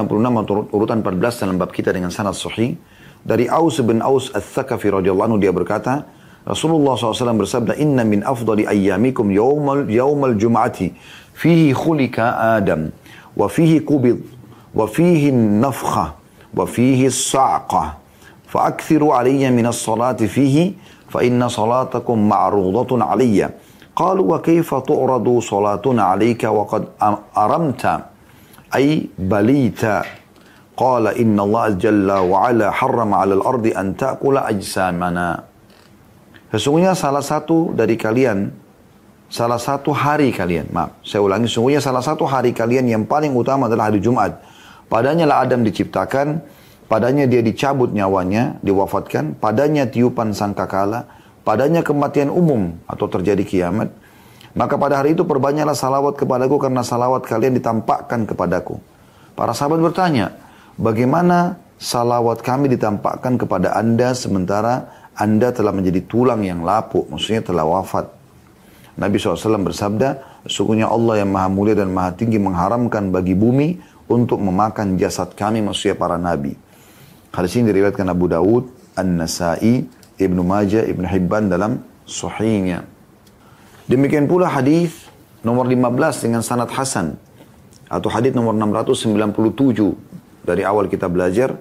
[0.71, 2.79] urutan 14 dalam bab kita dengan sanad sahih
[3.21, 6.05] dari Aus bin Aus Al-Thaqafi radhiyallahu anhu dia berkata,
[6.41, 10.93] Rasulullah SAW bersabda, Inna min afdali ayyamikum yawmal, yawmal jum'ati,
[11.38, 12.89] fihi khulika Adam,
[13.38, 14.21] wa fihi kubid,
[14.73, 16.17] wa fihi nafkha,
[16.53, 18.01] wa fihi sa'qa,
[18.51, 20.73] فأكثروا علي من الصلاة فيه
[21.07, 23.49] فإن صلاتكم معروضة علي
[23.95, 26.84] قالوا وكيف تعرض صلاتنا عليك وقد
[27.38, 27.84] أرمت
[28.75, 29.81] أي بليت
[30.82, 35.46] Qala inna Allah jalla wa ala harrama ala al-ardi an ta'kula ajsamana.
[36.50, 38.50] Sesungguhnya salah satu dari kalian,
[39.30, 43.70] salah satu hari kalian, maaf, saya ulangi, sesungguhnya salah satu hari kalian yang paling utama
[43.70, 44.41] adalah hari Jumat.
[44.89, 46.41] Padanya lah Adam diciptakan,
[46.89, 51.06] padanya dia dicabut nyawanya, diwafatkan, padanya tiupan sangkakala,
[51.46, 53.94] padanya kematian umum atau terjadi kiamat.
[54.58, 58.82] Maka pada hari itu perbanyaklah salawat kepadaku karena salawat kalian ditampakkan kepadaku.
[59.38, 60.50] Para sahabat bertanya,
[60.82, 67.67] bagaimana salawat kami ditampakkan kepada anda sementara anda telah menjadi tulang yang lapuk, maksudnya telah
[67.67, 68.10] wafat.
[68.98, 73.78] Nabi SAW bersabda, sesungguhnya Allah yang maha mulia dan maha tinggi mengharamkan bagi bumi
[74.10, 76.58] untuk memakan jasad kami, maksudnya para nabi.
[77.32, 78.67] Hadis ini diriwayatkan Abu Dawud,
[79.00, 79.88] An-Nasai,
[80.20, 82.84] Ibnu Majah, Ibnu Hibban dalam sahihnya.
[83.88, 85.08] Demikian pula hadis
[85.44, 87.15] nomor 15 dengan sanad hasan
[87.88, 90.11] atau hadis nomor 697
[90.41, 91.58] dari awal kita belajar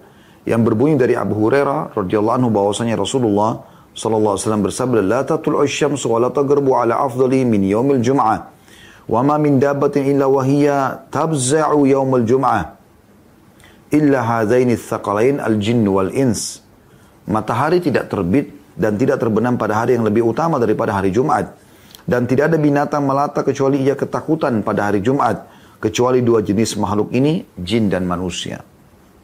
[0.48, 3.60] yang berbunyi dari Abu Hurairah radhiyallahu anhu bahwasanya Rasulullah
[3.92, 8.38] sallallahu alaihi wasallam bersabda la tatlu'u asy-syamsu wa la taghrubu ala afdali min yaumil jum'ah
[9.10, 12.78] wa ma min dabbatin illa wa hiya tabza'u yaumil jum'ah
[13.92, 16.62] illa hadaini tsaqalain al-jinn wal ins
[17.28, 21.52] matahari tidak terbit dan tidak terbenam pada hari yang lebih utama daripada hari Jumat.
[22.08, 25.46] Dan tidak ada binatang melata kecuali ia ketakutan pada hari Jumat
[25.78, 28.69] kecuali dua jenis makhluk ini jin dan manusia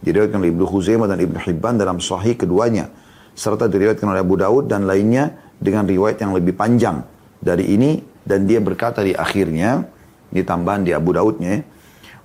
[0.07, 2.88] diriwayatkan oleh Ibnu Huzaimah dan Ibnu Hibban dalam sahih keduanya.
[3.35, 7.03] Serta diriwayatkan oleh Abu Daud dan lainnya dengan riwayat yang lebih panjang
[7.42, 7.99] dari ini.
[8.27, 9.87] Dan dia berkata di akhirnya
[10.35, 11.62] ini tambahan di Abu Daudnya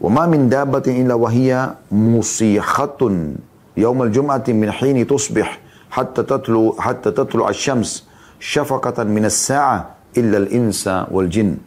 [0.01, 3.37] wa ma min dabbatin illa wahiya musihatun
[3.77, 5.45] yaumal jum'ati min hini tusbih
[5.93, 8.09] hatta tatlu hatta tatlu asy-syams
[8.41, 11.61] syafaqatan min as-sa'ah illa al-insa wal jinn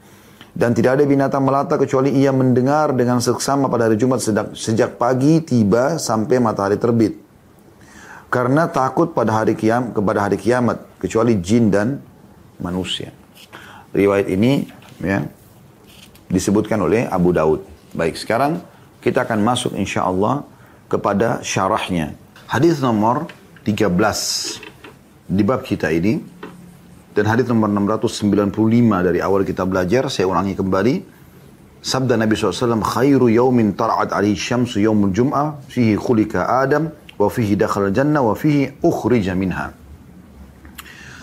[0.55, 4.91] dan tidak ada binatang melata kecuali ia mendengar dengan seksama pada hari Jumat sejak, sejak
[4.95, 7.19] pagi tiba sampai matahari terbit.
[8.31, 11.99] Karena takut pada hari kiam, kepada hari kiamat kecuali jin dan
[12.63, 13.11] manusia.
[13.95, 14.67] Riwayat ini
[15.03, 15.27] ya
[16.31, 17.67] disebutkan oleh Abu Daud.
[17.95, 18.63] Baik, sekarang
[19.03, 20.47] kita akan masuk insya Allah
[20.91, 22.15] kepada syarahnya.
[22.47, 23.27] Hadis nomor
[23.67, 23.91] 13
[25.31, 26.23] di bab kita ini
[27.15, 28.51] dan hadis nomor 695
[29.07, 30.95] dari awal kita belajar, saya ulangi kembali.
[31.79, 37.55] Sabda Nabi SAW, khairu yaumin tar'at alihi syamsu yaumul jum'ah, fihi khulika Adam, wa fihi
[37.55, 39.71] dakhal jannah, wa fihi ukhrija minha.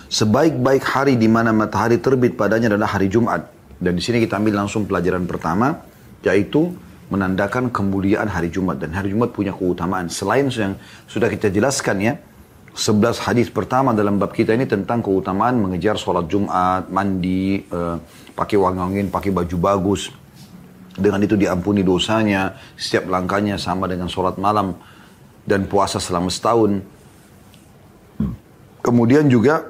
[0.08, 3.52] Sebaik-baik hari di mana matahari terbit padanya adalah hari Jumat.
[3.76, 5.76] Dan di sini kita ambil langsung pelajaran pertama,
[6.24, 6.72] yaitu
[7.12, 8.80] menandakan kemuliaan hari Jumat.
[8.80, 10.08] Dan hari Jumat punya keutamaan.
[10.08, 12.14] Selain yang sudah kita jelaskan ya,
[12.72, 18.00] 11 hadis pertama dalam bab kita ini tentang keutamaan mengejar sholat Jumat, mandi, uh,
[18.32, 20.08] pakai wangi-wangian, pakai baju bagus.
[20.96, 24.76] Dengan itu diampuni dosanya, setiap langkahnya sama dengan sholat malam
[25.44, 26.80] dan puasa selama setahun.
[28.82, 29.68] Kemudian juga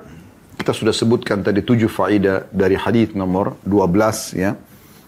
[0.62, 4.54] Kita sudah sebutkan tadi tujuh faedah dari hadis nomor 12 ya.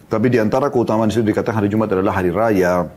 [0.09, 2.89] Tapi di antara keutamaan itu dikatakan hari Jumat adalah hari raya.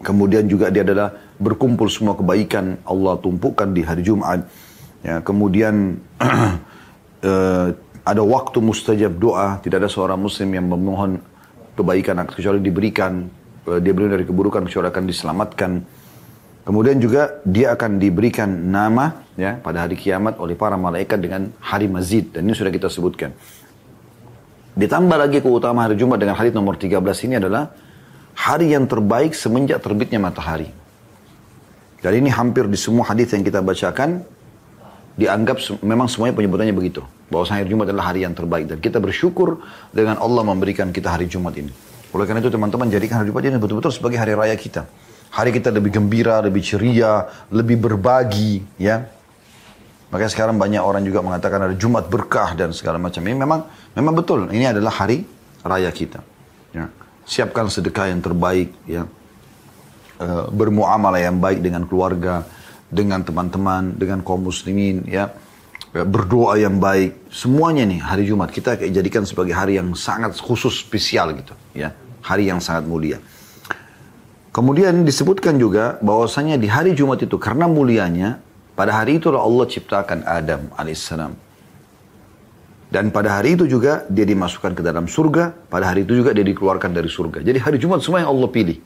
[0.00, 4.46] Kemudian juga dia adalah berkumpul semua kebaikan Allah tumpukan di hari Jumat.
[5.02, 7.66] Ya, kemudian uh,
[8.10, 11.18] ada waktu mustajab doa, tidak ada seorang muslim yang memohon
[11.74, 13.26] kebaikan kecuali diberikan,
[13.66, 15.72] uh, dia beri dari keburukan kecuali akan diselamatkan.
[16.62, 21.90] Kemudian juga dia akan diberikan nama ya pada hari kiamat oleh para malaikat dengan hari
[21.90, 23.34] mazid dan ini sudah kita sebutkan.
[24.78, 27.74] Ditambah lagi keutamaan hari Jumat dengan hari nomor 13 ini adalah
[28.38, 30.81] hari yang terbaik semenjak terbitnya matahari.
[32.02, 34.26] Dan ini hampir di semua hadis yang kita bacakan
[35.14, 37.06] dianggap memang semuanya penyebutannya begitu.
[37.30, 38.66] Bahwa hari Jumat adalah hari yang terbaik.
[38.66, 39.62] Dan kita bersyukur
[39.94, 41.70] dengan Allah memberikan kita hari Jumat ini.
[42.10, 44.84] Oleh karena itu teman-teman jadikan hari Jumat ini betul-betul sebagai hari raya kita.
[45.32, 48.60] Hari kita lebih gembira, lebih ceria, lebih berbagi.
[48.76, 49.06] ya.
[50.12, 53.22] Makanya sekarang banyak orang juga mengatakan ada Jumat berkah dan segala macam.
[53.22, 53.64] Ini memang
[53.96, 54.50] memang betul.
[54.50, 55.24] Ini adalah hari
[55.64, 56.20] raya kita.
[56.74, 56.90] Ya.
[57.24, 58.74] Siapkan sedekah yang terbaik.
[58.90, 59.06] ya
[60.22, 62.46] uh, bermuamalah yang baik dengan keluarga
[62.92, 65.32] dengan teman-teman, dengan kaum muslimin, ya
[65.92, 71.36] berdoa yang baik, semuanya nih hari Jumat kita jadikan sebagai hari yang sangat khusus spesial
[71.36, 71.92] gitu, ya
[72.24, 73.20] hari yang sangat mulia.
[74.52, 78.40] Kemudian disebutkan juga bahwasanya di hari Jumat itu karena mulianya
[78.76, 81.32] pada hari itu Allah ciptakan Adam alaihissalam.
[82.92, 86.44] Dan pada hari itu juga dia dimasukkan ke dalam surga, pada hari itu juga dia
[86.44, 87.40] dikeluarkan dari surga.
[87.40, 88.76] Jadi hari Jumat semua yang Allah pilih.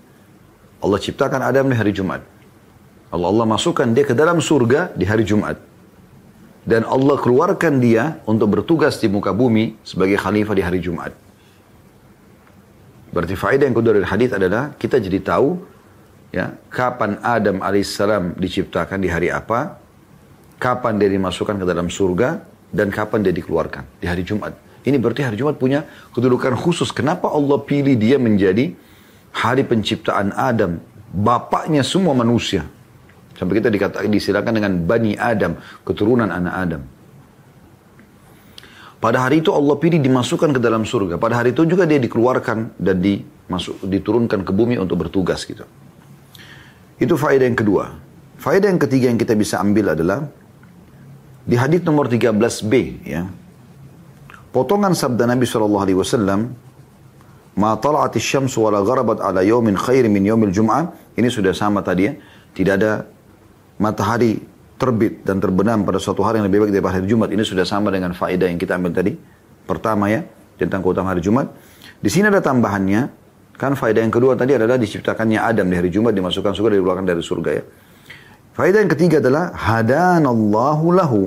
[0.83, 2.21] Allah ciptakan Adam di hari Jumat.
[3.09, 5.57] Allah Allah masukkan dia ke dalam surga di hari Jumat.
[6.67, 11.15] Dan Allah keluarkan dia untuk bertugas di muka bumi sebagai khalifah di hari Jumat.
[13.15, 15.57] Berarti faedah yang kedua dari hadis adalah kita jadi tahu
[16.35, 19.79] ya kapan Adam alaihissalam diciptakan di hari apa,
[20.59, 22.43] kapan dia dimasukkan ke dalam surga,
[22.75, 24.53] dan kapan dia dikeluarkan di hari Jumat.
[24.87, 26.91] Ini berarti hari Jumat punya kedudukan khusus.
[26.95, 28.75] Kenapa Allah pilih dia menjadi
[29.37, 30.81] hari penciptaan Adam,
[31.13, 32.65] bapaknya semua manusia.
[33.37, 36.83] Sampai kita dikatakan disilakan dengan Bani Adam, keturunan anak Adam.
[38.97, 41.21] Pada hari itu Allah pilih dimasukkan ke dalam surga.
[41.21, 45.69] Pada hari itu juga dia dikeluarkan dan dimasuk, diturunkan ke bumi untuk bertugas gitu.
[46.97, 47.93] Itu faedah yang kedua.
[48.41, 50.25] Faedah yang ketiga yang kita bisa ambil adalah
[51.45, 52.73] di hadis nomor 13b
[53.05, 53.29] ya.
[54.49, 56.66] Potongan sabda Nabi SAW
[57.57, 61.17] Ma tala'ati syamsu wala gharabat ala yawmin khairi min yawmil jum'ah.
[61.17, 62.13] Ini sudah sama tadi ya.
[62.53, 63.09] Tidak ada
[63.81, 64.37] matahari
[64.77, 67.33] terbit dan terbenam pada suatu hari yang lebih baik daripada hari Jumat.
[67.33, 69.17] Ini sudah sama dengan faedah yang kita ambil tadi.
[69.65, 70.21] Pertama ya,
[70.61, 71.49] tentang keutamaan hari Jumat.
[71.97, 73.25] Di sini ada tambahannya.
[73.57, 77.25] Kan faedah yang kedua tadi adalah diciptakannya Adam di hari Jumat, dimasukkan surga, dikeluarkan dari
[77.25, 77.65] surga ya.
[78.53, 81.21] Faedah yang ketiga adalah hadanallahu lahu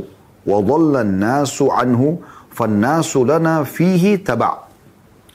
[0.45, 2.21] wa nasu anhu
[2.53, 4.68] fannasu lana fihi taba'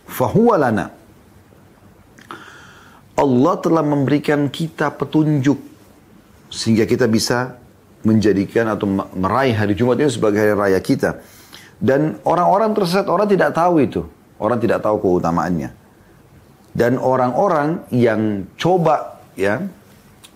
[0.09, 0.87] fahuwa lana.
[3.15, 5.57] Allah telah memberikan kita petunjuk
[6.51, 7.59] sehingga kita bisa
[8.05, 8.87] menjadikan atau
[9.17, 11.23] meraih hari Jumat ini sebagai hari raya kita.
[11.81, 14.03] Dan orang-orang tersesat, orang tidak tahu itu.
[14.39, 15.73] Orang tidak tahu keutamaannya.
[16.75, 19.63] Dan orang-orang yang coba ya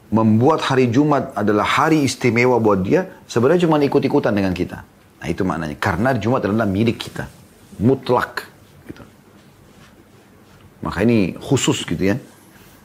[0.08, 4.86] membuat hari Jumat adalah hari istimewa buat dia, sebenarnya cuma ikut-ikutan dengan kita.
[5.18, 5.76] Nah itu maknanya.
[5.76, 7.26] Karena Jumat adalah milik kita.
[7.82, 8.48] Mutlak.
[10.84, 12.16] Maka ini khusus gitu ya.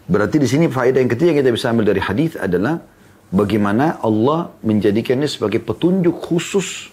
[0.03, 2.84] Berarti di sini faedah yang ketiga yang kita bisa ambil dari hadis adalah
[3.32, 6.91] bagaimana Allah menjadikannya sebagai petunjuk khusus.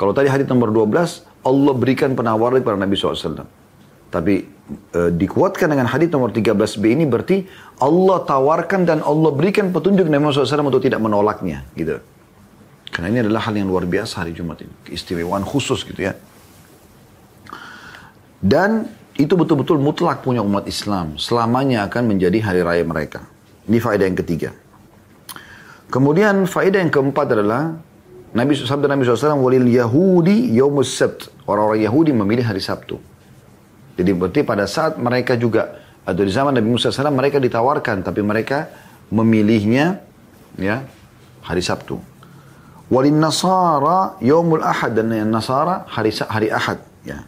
[0.00, 3.44] Kalau tadi hadis nomor 12, Allah berikan penawaran kepada Nabi SAW.
[4.10, 4.34] Tapi
[4.96, 7.44] e, dikuatkan dengan hadis nomor 13b ini berarti
[7.78, 11.68] Allah tawarkan dan Allah berikan petunjuk Nabi SAW untuk tidak menolaknya.
[11.76, 12.00] gitu.
[12.90, 14.74] Karena ini adalah hal yang luar biasa hari Jumat ini.
[14.88, 16.16] Keistimewaan khusus gitu ya.
[18.40, 18.88] Dan
[19.20, 21.20] itu betul-betul mutlak punya umat Islam.
[21.20, 23.28] Selamanya akan menjadi hari raya mereka.
[23.68, 24.50] Ini faedah yang ketiga.
[25.92, 27.76] Kemudian faedah yang keempat adalah
[28.30, 31.28] Nabi sabda Nabi SAW walil Yahudi yaumus Sabt.
[31.44, 32.96] Orang-orang Yahudi memilih hari Sabtu.
[33.98, 38.24] Jadi berarti pada saat mereka juga atau di zaman Nabi Musa SAW mereka ditawarkan tapi
[38.24, 38.70] mereka
[39.10, 40.00] memilihnya
[40.56, 40.86] ya
[41.44, 41.98] hari Sabtu.
[42.90, 47.22] Walin Nasara yaumul Ahad dan Nasara hari hari Ahad ya.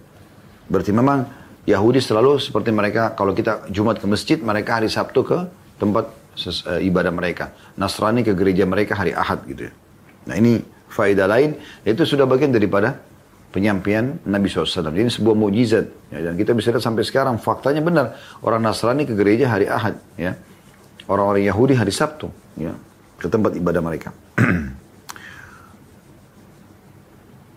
[0.70, 5.46] Berarti memang Yahudi selalu seperti mereka kalau kita Jumat ke masjid mereka hari Sabtu ke
[5.78, 7.54] tempat uh, ibadah mereka.
[7.78, 9.72] Nasrani ke gereja mereka hari Ahad gitu ya.
[10.26, 10.58] Nah ini
[10.90, 11.54] faedah lain,
[11.86, 12.98] itu sudah bagian daripada
[13.54, 14.90] penyampaian Nabi SAW.
[14.90, 15.86] Ini sebuah mujizat.
[16.10, 18.18] Ya, dan kita bisa lihat sampai sekarang faktanya benar.
[18.42, 20.02] Orang Nasrani ke gereja hari Ahad.
[20.18, 20.34] ya
[21.06, 22.26] Orang-orang Yahudi hari Sabtu.
[22.58, 22.74] ya
[23.22, 24.10] Ke tempat ibadah mereka.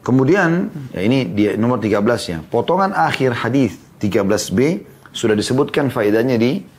[0.06, 1.98] Kemudian, ya ini di nomor 13
[2.30, 2.38] ya.
[2.46, 4.60] Potongan akhir hadis 13b
[5.16, 6.76] sudah disebutkan faedahnya di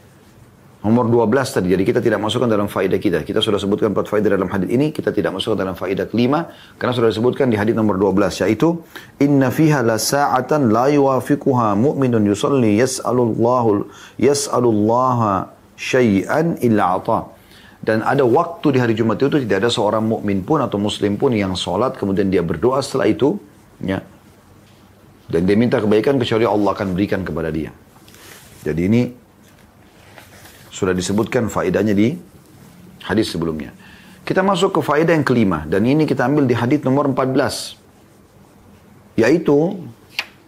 [0.86, 1.68] nomor 12 tadi.
[1.74, 3.26] Jadi kita tidak masukkan dalam faedah kita.
[3.26, 6.46] Kita sudah sebutkan empat faedah dalam hadis ini, kita tidak masukkan dalam faedah kelima
[6.78, 8.78] karena sudah disebutkan di hadis nomor 12 yaitu
[9.18, 13.90] inna fiha la sa'atan la yuwafiquha mu'minun yusalli yas'alullahu
[14.22, 17.34] yas'alullaha syai'an illa ata.
[17.82, 21.30] Dan ada waktu di hari Jumat itu tidak ada seorang mukmin pun atau muslim pun
[21.30, 23.38] yang sholat kemudian dia berdoa setelah itu,
[23.82, 24.02] ya.
[25.26, 27.74] Dan dia minta kebaikan kecuali Allah akan berikan kepada dia.
[28.62, 29.02] Jadi ini
[30.70, 32.14] sudah disebutkan faedahnya di
[33.06, 33.74] hadis sebelumnya.
[34.26, 37.78] Kita masuk ke faedah yang kelima dan ini kita ambil di hadis nomor 14.
[39.16, 39.80] Yaitu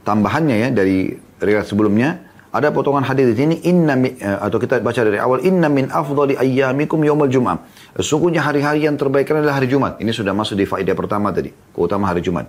[0.02, 5.00] tambahannya ya dari riwayat sebelumnya ada potongan hadis di sini inna eh, atau kita baca
[5.04, 7.60] dari awal inna min afdali ayyamikum yaumul jum'ah.
[8.00, 10.00] Sesungguhnya hari-hari yang terbaik adalah hari Jumat.
[10.00, 12.48] Ini sudah masuk di faedah pertama tadi, keutamaan hari Jumat.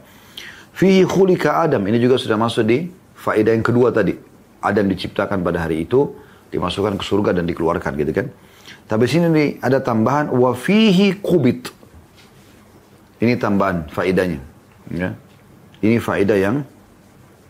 [0.80, 1.84] Fihi khulika Adam.
[1.84, 2.88] Ini juga sudah masuk di
[3.20, 4.16] faedah yang kedua tadi.
[4.64, 6.16] Adam diciptakan pada hari itu,
[6.56, 8.32] dimasukkan ke surga dan dikeluarkan gitu kan.
[8.88, 11.68] Tapi sini ada tambahan wa fihi kubit.
[13.20, 14.40] Ini tambahan faedahnya.
[14.96, 15.20] Ya.
[15.84, 16.64] Ini faedah yang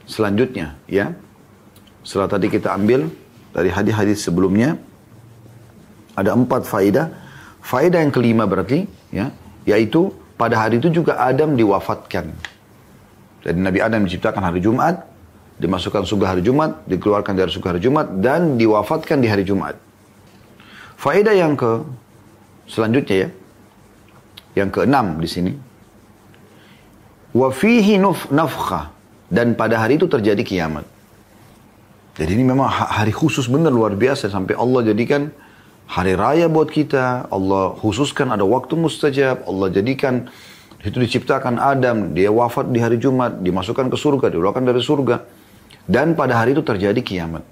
[0.10, 1.14] selanjutnya ya
[2.02, 3.06] setelah tadi kita ambil
[3.54, 4.82] dari hadis-hadis sebelumnya,
[6.18, 7.14] ada empat faedah.
[7.62, 9.30] Faedah yang kelima berarti, ya,
[9.70, 12.34] yaitu pada hari itu juga Adam diwafatkan.
[13.44, 15.08] Jadi Nabi Adam diciptakan hari Jumat,
[15.60, 19.80] dimasukkan surga hari Jumat, dikeluarkan dari surga hari Jumat, dan diwafatkan di hari Jumat.
[21.00, 21.84] Faedah yang ke
[22.68, 23.30] selanjutnya ya,
[24.60, 25.54] yang keenam di sini.
[27.32, 28.02] Wafihi
[28.34, 28.92] nafkah
[29.30, 30.84] dan pada hari itu terjadi kiamat.
[32.20, 35.32] Jadi ini memang hari khusus benar luar biasa sampai Allah jadikan
[35.88, 37.32] hari raya buat kita.
[37.32, 39.48] Allah khususkan ada waktu mustajab.
[39.48, 40.28] Allah jadikan
[40.80, 45.18] itu diciptakan Adam, dia wafat di hari Jumat, dimasukkan ke surga, dikeluarkan dari surga.
[45.90, 47.44] Dan pada hari itu terjadi kiamat.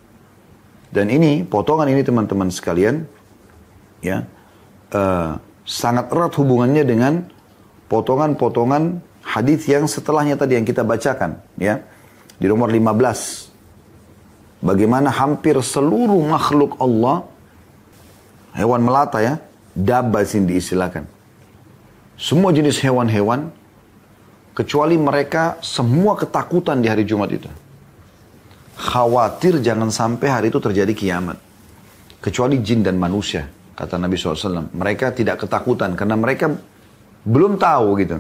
[0.88, 3.04] Dan ini potongan ini teman-teman sekalian,
[4.00, 4.24] ya
[4.96, 5.36] uh,
[5.68, 7.28] sangat erat hubungannya dengan
[7.92, 11.84] potongan-potongan hadis yang setelahnya tadi yang kita bacakan, ya
[12.40, 13.48] di nomor 15
[14.58, 17.30] Bagaimana hampir seluruh makhluk Allah,
[18.58, 19.38] hewan melata ya,
[19.78, 21.17] dabba sini diistilahkan.
[22.18, 23.54] Semua jenis hewan-hewan,
[24.58, 27.46] kecuali mereka semua ketakutan di hari Jumat itu.
[28.74, 31.38] Khawatir jangan sampai hari itu terjadi kiamat.
[32.18, 33.46] Kecuali jin dan manusia,
[33.78, 34.74] kata Nabi SAW.
[34.74, 36.58] Mereka tidak ketakutan karena mereka
[37.22, 38.18] belum tahu gitu.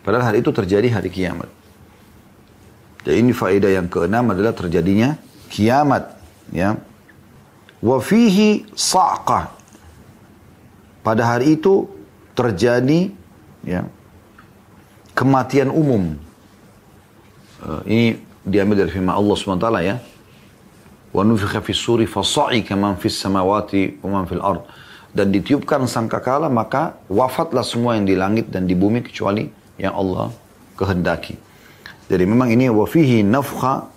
[0.00, 1.52] Padahal hari itu terjadi hari kiamat.
[3.04, 5.20] Dan ini faedah yang keenam adalah terjadinya
[5.52, 6.16] kiamat.
[6.48, 6.80] Ya.
[7.84, 9.52] Wa fihi sa'qah.
[11.02, 12.01] Pada hari itu
[12.32, 13.12] terjadi
[13.64, 13.86] ya,
[15.16, 16.16] kematian umum.
[17.62, 18.06] Uh, ini
[18.42, 19.96] diambil dari firman Allah SWT ya.
[21.62, 24.64] Fis suri fasa'ika man fis samawati wa man fil ard.
[25.12, 29.44] Dan ditiupkan sangkakala maka wafatlah semua yang di langit dan di bumi kecuali
[29.76, 30.32] yang Allah
[30.72, 31.36] kehendaki.
[32.08, 33.92] Jadi memang ini wafihi nafkha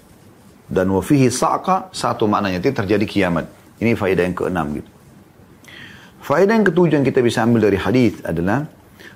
[0.67, 3.47] dan wafihi sa'qa satu maknanya itu terjadi kiamat.
[3.79, 4.94] Ini faedah yang keenam gitu.
[6.25, 8.65] Faedah yang ketujuh yang kita bisa ambil dari hadis adalah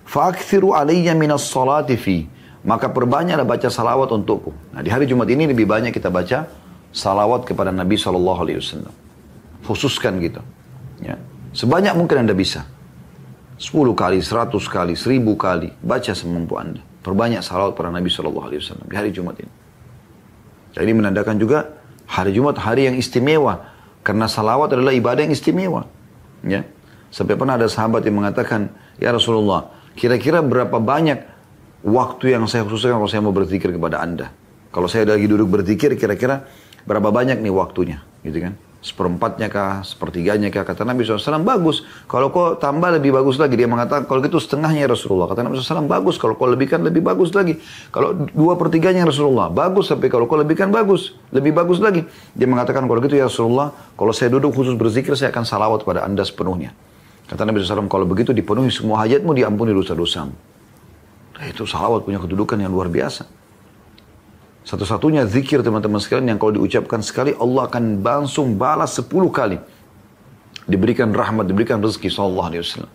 [0.06, 2.30] fa'akthiru alayya minas salati fi
[2.62, 4.54] maka perbanyaklah baca salawat untukku.
[4.76, 6.46] Nah di hari Jumat ini lebih banyak kita baca
[6.94, 8.94] salawat kepada Nabi Shallallahu Alaihi Wasallam.
[9.66, 10.44] Khususkan gitu.
[11.02, 11.18] Ya.
[11.56, 12.68] Sebanyak mungkin anda bisa.
[13.58, 15.74] 10 kali, 100 kali, 1000 kali.
[15.82, 16.84] Baca semampu anda.
[17.02, 19.52] Perbanyak salawat para Nabi Shallallahu Alaihi Wasallam di hari Jumat ini.
[20.78, 21.74] Jadi ini menandakan juga
[22.06, 23.72] hari Jumat hari yang istimewa
[24.06, 25.88] karena salawat adalah ibadah yang istimewa.
[26.46, 26.64] Ya,
[27.10, 28.70] sampai pernah ada sahabat yang mengatakan,
[29.02, 31.20] ya Rasulullah, kira-kira berapa banyak
[31.86, 34.34] waktu yang saya khususkan kalau saya mau berzikir kepada anda?
[34.70, 36.46] Kalau saya lagi duduk berzikir, kira-kira
[36.86, 38.54] berapa banyak nih waktunya, gitu kan?
[38.80, 41.84] seperempatnya kah, sepertiganya kah, kata Nabi SAW, bagus.
[42.08, 43.60] Kalau kau tambah lebih bagus lagi.
[43.60, 45.28] Dia mengatakan, kalau gitu setengahnya Rasulullah.
[45.28, 46.16] Kata Nabi SAW, bagus.
[46.16, 47.60] Kalau kau lebihkan lebih bagus lagi.
[47.92, 49.92] Kalau dua pertiganya Rasulullah, bagus.
[49.92, 52.08] Tapi kalau kau lebihkan bagus, lebih bagus lagi.
[52.32, 56.08] Dia mengatakan, kalau gitu ya Rasulullah, kalau saya duduk khusus berzikir, saya akan salawat pada
[56.08, 56.72] anda sepenuhnya.
[57.30, 60.34] Kata Nabi SAW, kalau begitu dipenuhi semua hajatmu, diampuni dosa-dosamu.
[61.40, 63.30] Nah, itu salawat punya kedudukan yang luar biasa.
[64.66, 69.62] Satu-satunya zikir teman-teman sekalian yang kalau diucapkan sekali Allah akan langsung balas sepuluh kali.
[70.70, 72.92] Diberikan rahmat, diberikan rezeki sallallahu alaihi wasallam.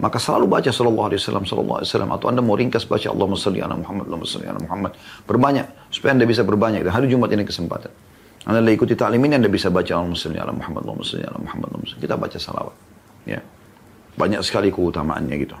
[0.00, 3.36] Maka selalu baca sallallahu alaihi wasallam sallallahu alaihi wasallam atau Anda mau ringkas baca Allahumma
[3.36, 4.96] salli ala Muhammad Allahumma salli ala Muhammad.
[5.28, 7.92] Berbanyak supaya Anda bisa berbanyak dan hari Jumat ini kesempatan.
[8.48, 11.68] Anda ikuti taklim ini Anda bisa baca Allahumma salli ala Muhammad Allahumma salli ala Muhammad
[11.84, 12.00] salli.
[12.00, 12.76] Kita baca salawat.
[13.28, 13.44] Ya.
[14.14, 15.56] Banyak sekali keutamaannya gitu.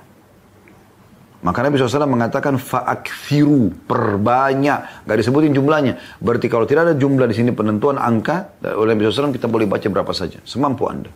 [1.40, 5.08] Maka Nabi SAW mengatakan fa'akthiru, perbanyak.
[5.08, 5.96] Gak disebutin jumlahnya.
[6.20, 9.88] Berarti kalau tidak ada jumlah di sini penentuan angka, oleh Nabi SAW kita boleh baca
[9.88, 10.36] berapa saja.
[10.44, 11.08] Semampu anda.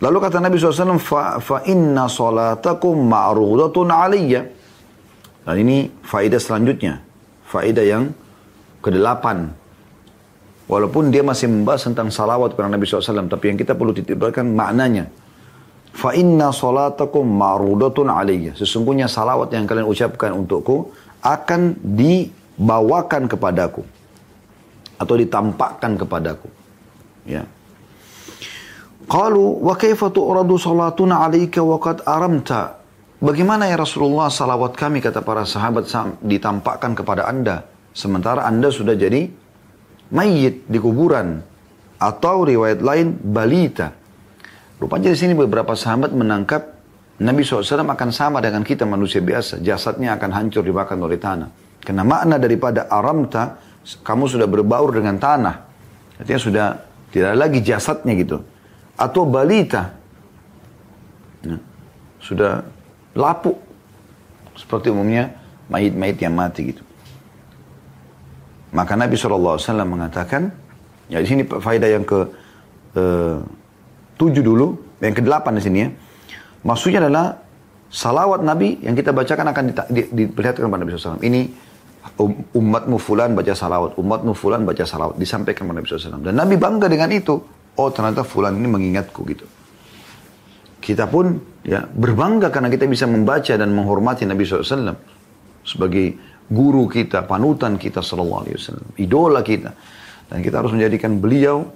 [0.00, 4.48] Lalu kata Nabi SAW, fa, fa inna salatakum ma'rudatun aliyya.
[5.44, 7.04] Dan ini faedah selanjutnya.
[7.52, 8.08] Faedah yang
[8.80, 9.52] kedelapan.
[10.72, 13.28] Walaupun dia masih membahas tentang salawat kepada Nabi SAW.
[13.28, 15.04] Tapi yang kita perlu titipkan maknanya.
[15.90, 18.54] Fa inna salatakum ma'rudatun alaiya.
[18.54, 23.82] Sesungguhnya salawat yang kalian ucapkan untukku akan dibawakan kepadaku
[24.96, 26.48] atau ditampakkan kepadaku.
[27.26, 27.44] Ya.
[29.10, 32.78] Qalu wa kaifa tu'radu salatuna 'alaika wa qad aramta?
[33.20, 35.84] Bagaimana ya Rasulullah salawat kami kata para sahabat
[36.24, 39.28] ditampakkan kepada Anda sementara Anda sudah jadi
[40.08, 41.44] mayit di kuburan
[42.00, 43.92] atau riwayat lain balita
[44.80, 46.80] Rupanya di sini beberapa sahabat menangkap
[47.20, 49.60] Nabi SAW akan sama dengan kita manusia biasa.
[49.60, 51.52] Jasadnya akan hancur dimakan oleh tanah.
[51.84, 53.60] Karena makna daripada aramta,
[54.00, 55.56] kamu sudah berbaur dengan tanah.
[56.16, 56.66] Artinya sudah
[57.12, 58.40] tidak lagi jasadnya gitu.
[58.96, 59.92] Atau balita.
[61.44, 61.60] Nah,
[62.16, 62.64] sudah
[63.12, 63.60] lapuk.
[64.56, 65.28] Seperti umumnya
[65.68, 66.82] mayit-mayit yang mati gitu.
[68.72, 70.48] Maka Nabi SAW mengatakan,
[71.12, 72.20] ya di sini faedah yang ke
[72.96, 73.38] eh,
[74.20, 75.88] 7 dulu, yang ke-8 di sini ya.
[76.60, 77.40] Maksudnya adalah
[77.88, 81.24] salawat Nabi yang kita bacakan akan diperlihatkan kepada Nabi SAW.
[81.24, 81.40] Ini
[82.20, 86.20] um, umatmu fulan baca salawat, umatmu fulan baca salawat, disampaikan kepada Nabi SAW.
[86.20, 87.40] Dan Nabi bangga dengan itu.
[87.80, 89.48] Oh ternyata fulan ini mengingatku gitu.
[90.80, 94.96] Kita pun ya berbangga karena kita bisa membaca dan menghormati Nabi SAW
[95.64, 96.16] sebagai
[96.50, 99.70] guru kita, panutan kita Sallallahu Alaihi Wasallam, idola kita.
[100.30, 101.66] Dan kita harus menjadikan beliau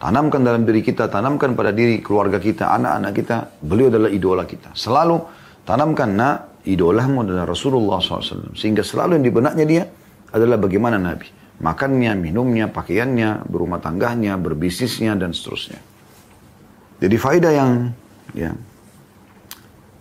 [0.00, 3.36] Tanamkan dalam diri kita, tanamkan pada diri keluarga kita, anak-anak kita.
[3.60, 4.72] Beliau adalah idola kita.
[4.72, 5.20] Selalu
[5.68, 8.56] tanamkan, nak, idolamu adalah Rasulullah SAW.
[8.56, 9.82] Sehingga selalu yang di benaknya dia
[10.32, 11.28] adalah bagaimana Nabi.
[11.60, 15.76] Makannya, minumnya, pakaiannya, berumah tangganya, berbisnisnya, dan seterusnya.
[16.96, 17.70] Jadi faedah yang
[18.32, 18.56] ya,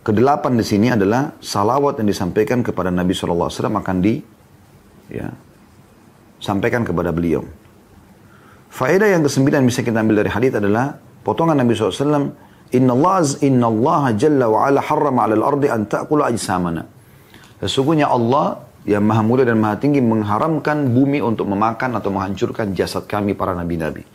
[0.08, 4.24] kedelapan di sini adalah salawat yang disampaikan kepada Nabi SAW akan di
[5.12, 5.28] ya,
[6.40, 7.44] sampaikan kepada beliau.
[8.70, 10.96] Faedah yang kesembilan bisa kita ambil dari hadis adalah
[11.26, 12.32] potongan Nabi SAW.
[12.70, 16.86] Inna Allah, inna Allah jalla wa ala harrama ala al-ardi an ta'kula ajsamana.
[17.60, 23.10] Sesungguhnya Allah yang maha mulia dan maha tinggi mengharamkan bumi untuk memakan atau menghancurkan jasad
[23.10, 24.06] kami para nabi-nabi.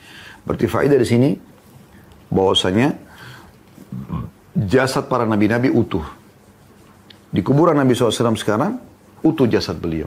[0.47, 1.31] Berarti faedah di sini
[2.31, 2.95] bahwasanya
[4.55, 6.07] jasad para nabi-nabi utuh.
[7.35, 8.79] Di kuburan Nabi SAW sekarang
[9.27, 10.07] utuh jasad beliau.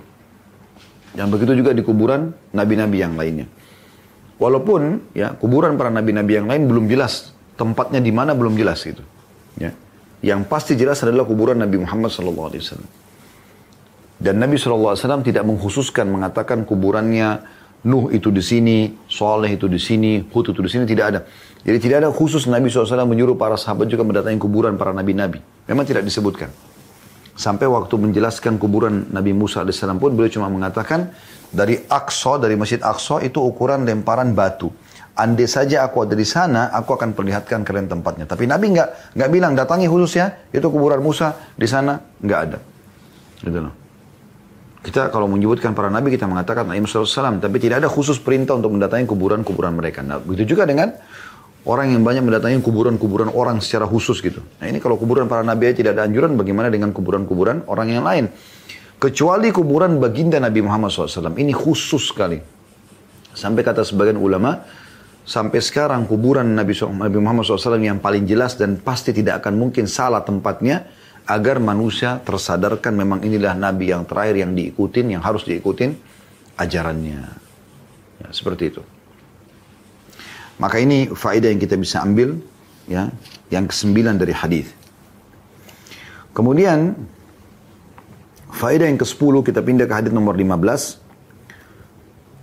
[1.11, 3.51] Dan begitu juga di kuburan nabi-nabi yang lainnya.
[4.37, 9.01] Walaupun ya kuburan para nabi-nabi yang lain belum jelas tempatnya di mana belum jelas gitu.
[9.57, 9.73] Ya.
[10.21, 12.53] Yang pasti jelas adalah kuburan Nabi Muhammad SAW.
[14.17, 20.17] Dan Nabi SAW tidak mengkhususkan mengatakan kuburannya Nuh itu di sini, Soleh itu di sini,
[20.19, 21.19] Hud itu di sini tidak ada.
[21.61, 25.37] Jadi tidak ada khusus Nabi SAW menyuruh para sahabat juga mendatangi kuburan para nabi-nabi.
[25.69, 26.49] Memang tidak disebutkan.
[27.37, 31.13] Sampai waktu menjelaskan kuburan Nabi Musa AS pun beliau cuma mengatakan
[31.53, 34.73] dari Aqsa, dari Masjid Aqsa itu ukuran lemparan batu.
[35.13, 38.25] Andai saja aku ada di sana, aku akan perlihatkan kalian tempatnya.
[38.25, 42.57] Tapi Nabi nggak nggak bilang datangi khususnya itu kuburan Musa di sana nggak ada.
[43.45, 43.73] Gitu loh.
[44.81, 48.55] Kita kalau menyebutkan para nabi kita mengatakan Nabi Musa SAW, tapi tidak ada khusus perintah
[48.55, 49.99] untuk mendatangi kuburan-kuburan mereka.
[49.99, 50.95] Nah, begitu juga dengan
[51.65, 54.43] orang yang banyak mendatangi kuburan-kuburan orang secara khusus gitu.
[54.61, 58.29] Nah ini kalau kuburan para nabi tidak ada anjuran, bagaimana dengan kuburan-kuburan orang yang lain?
[58.97, 61.37] Kecuali kuburan baginda Nabi Muhammad SAW.
[61.37, 62.41] Ini khusus sekali.
[63.29, 64.65] Sampai kata sebagian ulama,
[65.21, 66.73] sampai sekarang kuburan Nabi,
[67.21, 70.89] Muhammad SAW yang paling jelas dan pasti tidak akan mungkin salah tempatnya,
[71.29, 75.93] agar manusia tersadarkan memang inilah Nabi yang terakhir yang diikutin, yang harus diikutin
[76.57, 77.21] ajarannya.
[78.17, 78.81] Ya, seperti itu.
[80.57, 82.41] Maka ini faedah yang kita bisa ambil
[82.89, 83.13] ya,
[83.53, 84.73] yang kesembilan dari hadis.
[86.33, 86.97] Kemudian
[88.49, 91.05] faedah yang ke-10 kita pindah ke hadis nomor 15.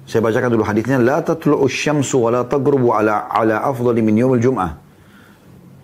[0.05, 4.39] Saya bacakan dulu hadisnya la tatlu'u syamsu wa la taghrubu ala ala afdali min yaumil
[4.39, 4.79] jum'ah.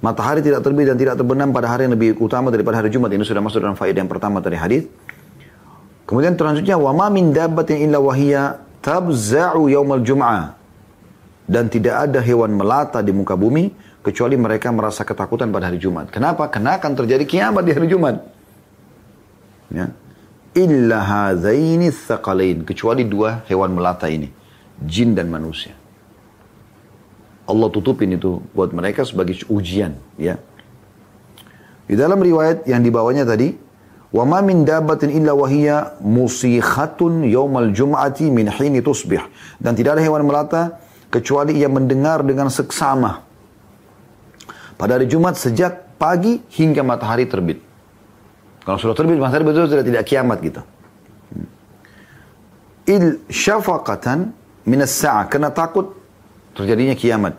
[0.00, 3.12] Matahari tidak terbit dan tidak terbenam pada hari yang lebih utama daripada hari Jumat.
[3.12, 4.88] Ini sudah masuk dalam faedah yang pertama dari hadis.
[6.08, 10.59] Kemudian selanjutnya wa ma min dabbatin illa wahiyya tabza'u yaumal jum'ah
[11.50, 13.74] dan tidak ada hewan melata di muka bumi
[14.06, 16.06] kecuali mereka merasa ketakutan pada hari Jumat.
[16.14, 16.46] Kenapa?
[16.46, 18.22] Karena akan terjadi kiamat di hari Jumat.
[19.74, 19.90] Ya.
[20.54, 24.30] Illa hadzaini tsaqalain, kecuali dua hewan melata ini,
[24.78, 25.74] jin dan manusia.
[27.50, 30.38] Allah tutupin itu buat mereka sebagai ujian, ya.
[31.90, 33.58] Di dalam riwayat yang dibawanya tadi,
[34.10, 39.22] Wa ma min dabatin illa wahiyya musikhatun yaumal jum'ati min hini tusbih.
[39.62, 43.26] Dan tidak ada hewan melata kecuali ia mendengar dengan seksama.
[44.78, 47.60] Pada hari Jumat sejak pagi hingga matahari terbit.
[48.64, 50.62] Kalau sudah terbit matahari betul sudah tidak kiamat kita.
[51.34, 51.48] Hmm.
[52.88, 54.32] Il syafaqatan
[54.64, 55.28] minas sa'ah.
[55.28, 55.92] Kena takut
[56.56, 57.36] terjadinya kiamat.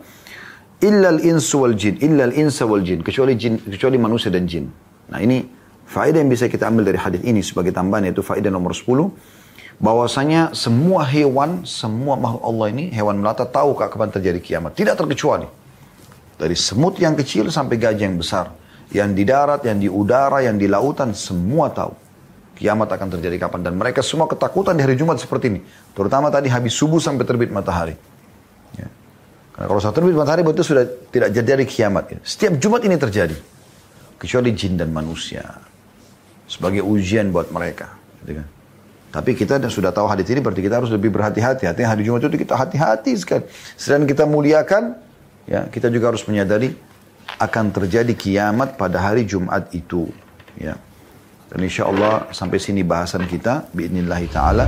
[0.84, 1.98] Illa al-insu wal jin.
[1.98, 3.02] Illa al-insa wal jin.
[3.02, 3.58] Kecuali, jin.
[3.58, 4.70] kecuali manusia dan jin.
[5.10, 5.42] Nah ini
[5.88, 9.41] faedah yang bisa kita ambil dari hadis ini sebagai tambahan yaitu faedah nomor 10
[9.78, 15.48] bahwasanya semua hewan, semua makhluk Allah ini hewan melata tahu kapan terjadi kiamat, tidak terkecuali.
[16.36, 18.50] Dari semut yang kecil sampai gajah yang besar,
[18.90, 22.02] yang di darat, yang di udara, yang di lautan semua tahu
[22.62, 25.60] kiamat akan terjadi kapan dan mereka semua ketakutan di hari Jumat seperti ini.
[25.96, 27.98] Terutama tadi habis subuh sampai terbit matahari.
[28.78, 28.86] Ya.
[29.56, 32.04] Karena kalau sudah terbit matahari berarti sudah tidak terjadi kiamat.
[32.14, 32.18] Ya.
[32.22, 33.36] Setiap Jumat ini terjadi.
[34.20, 35.42] Kecuali jin dan manusia.
[36.46, 37.90] Sebagai ujian buat mereka.
[38.22, 38.46] Gitu kan.
[39.12, 41.68] Tapi kita sudah tahu hadis ini berarti kita harus lebih berhati-hati.
[41.68, 43.44] Artinya hari Jumat itu kita hati-hati sekali.
[43.76, 44.96] Selain kita muliakan,
[45.44, 46.72] ya kita juga harus menyadari
[47.36, 50.08] akan terjadi kiamat pada hari Jumat itu.
[50.56, 50.80] Ya.
[51.52, 53.68] Dan insya Allah sampai sini bahasan kita.
[53.76, 54.64] Bi'inillahi ta'ala.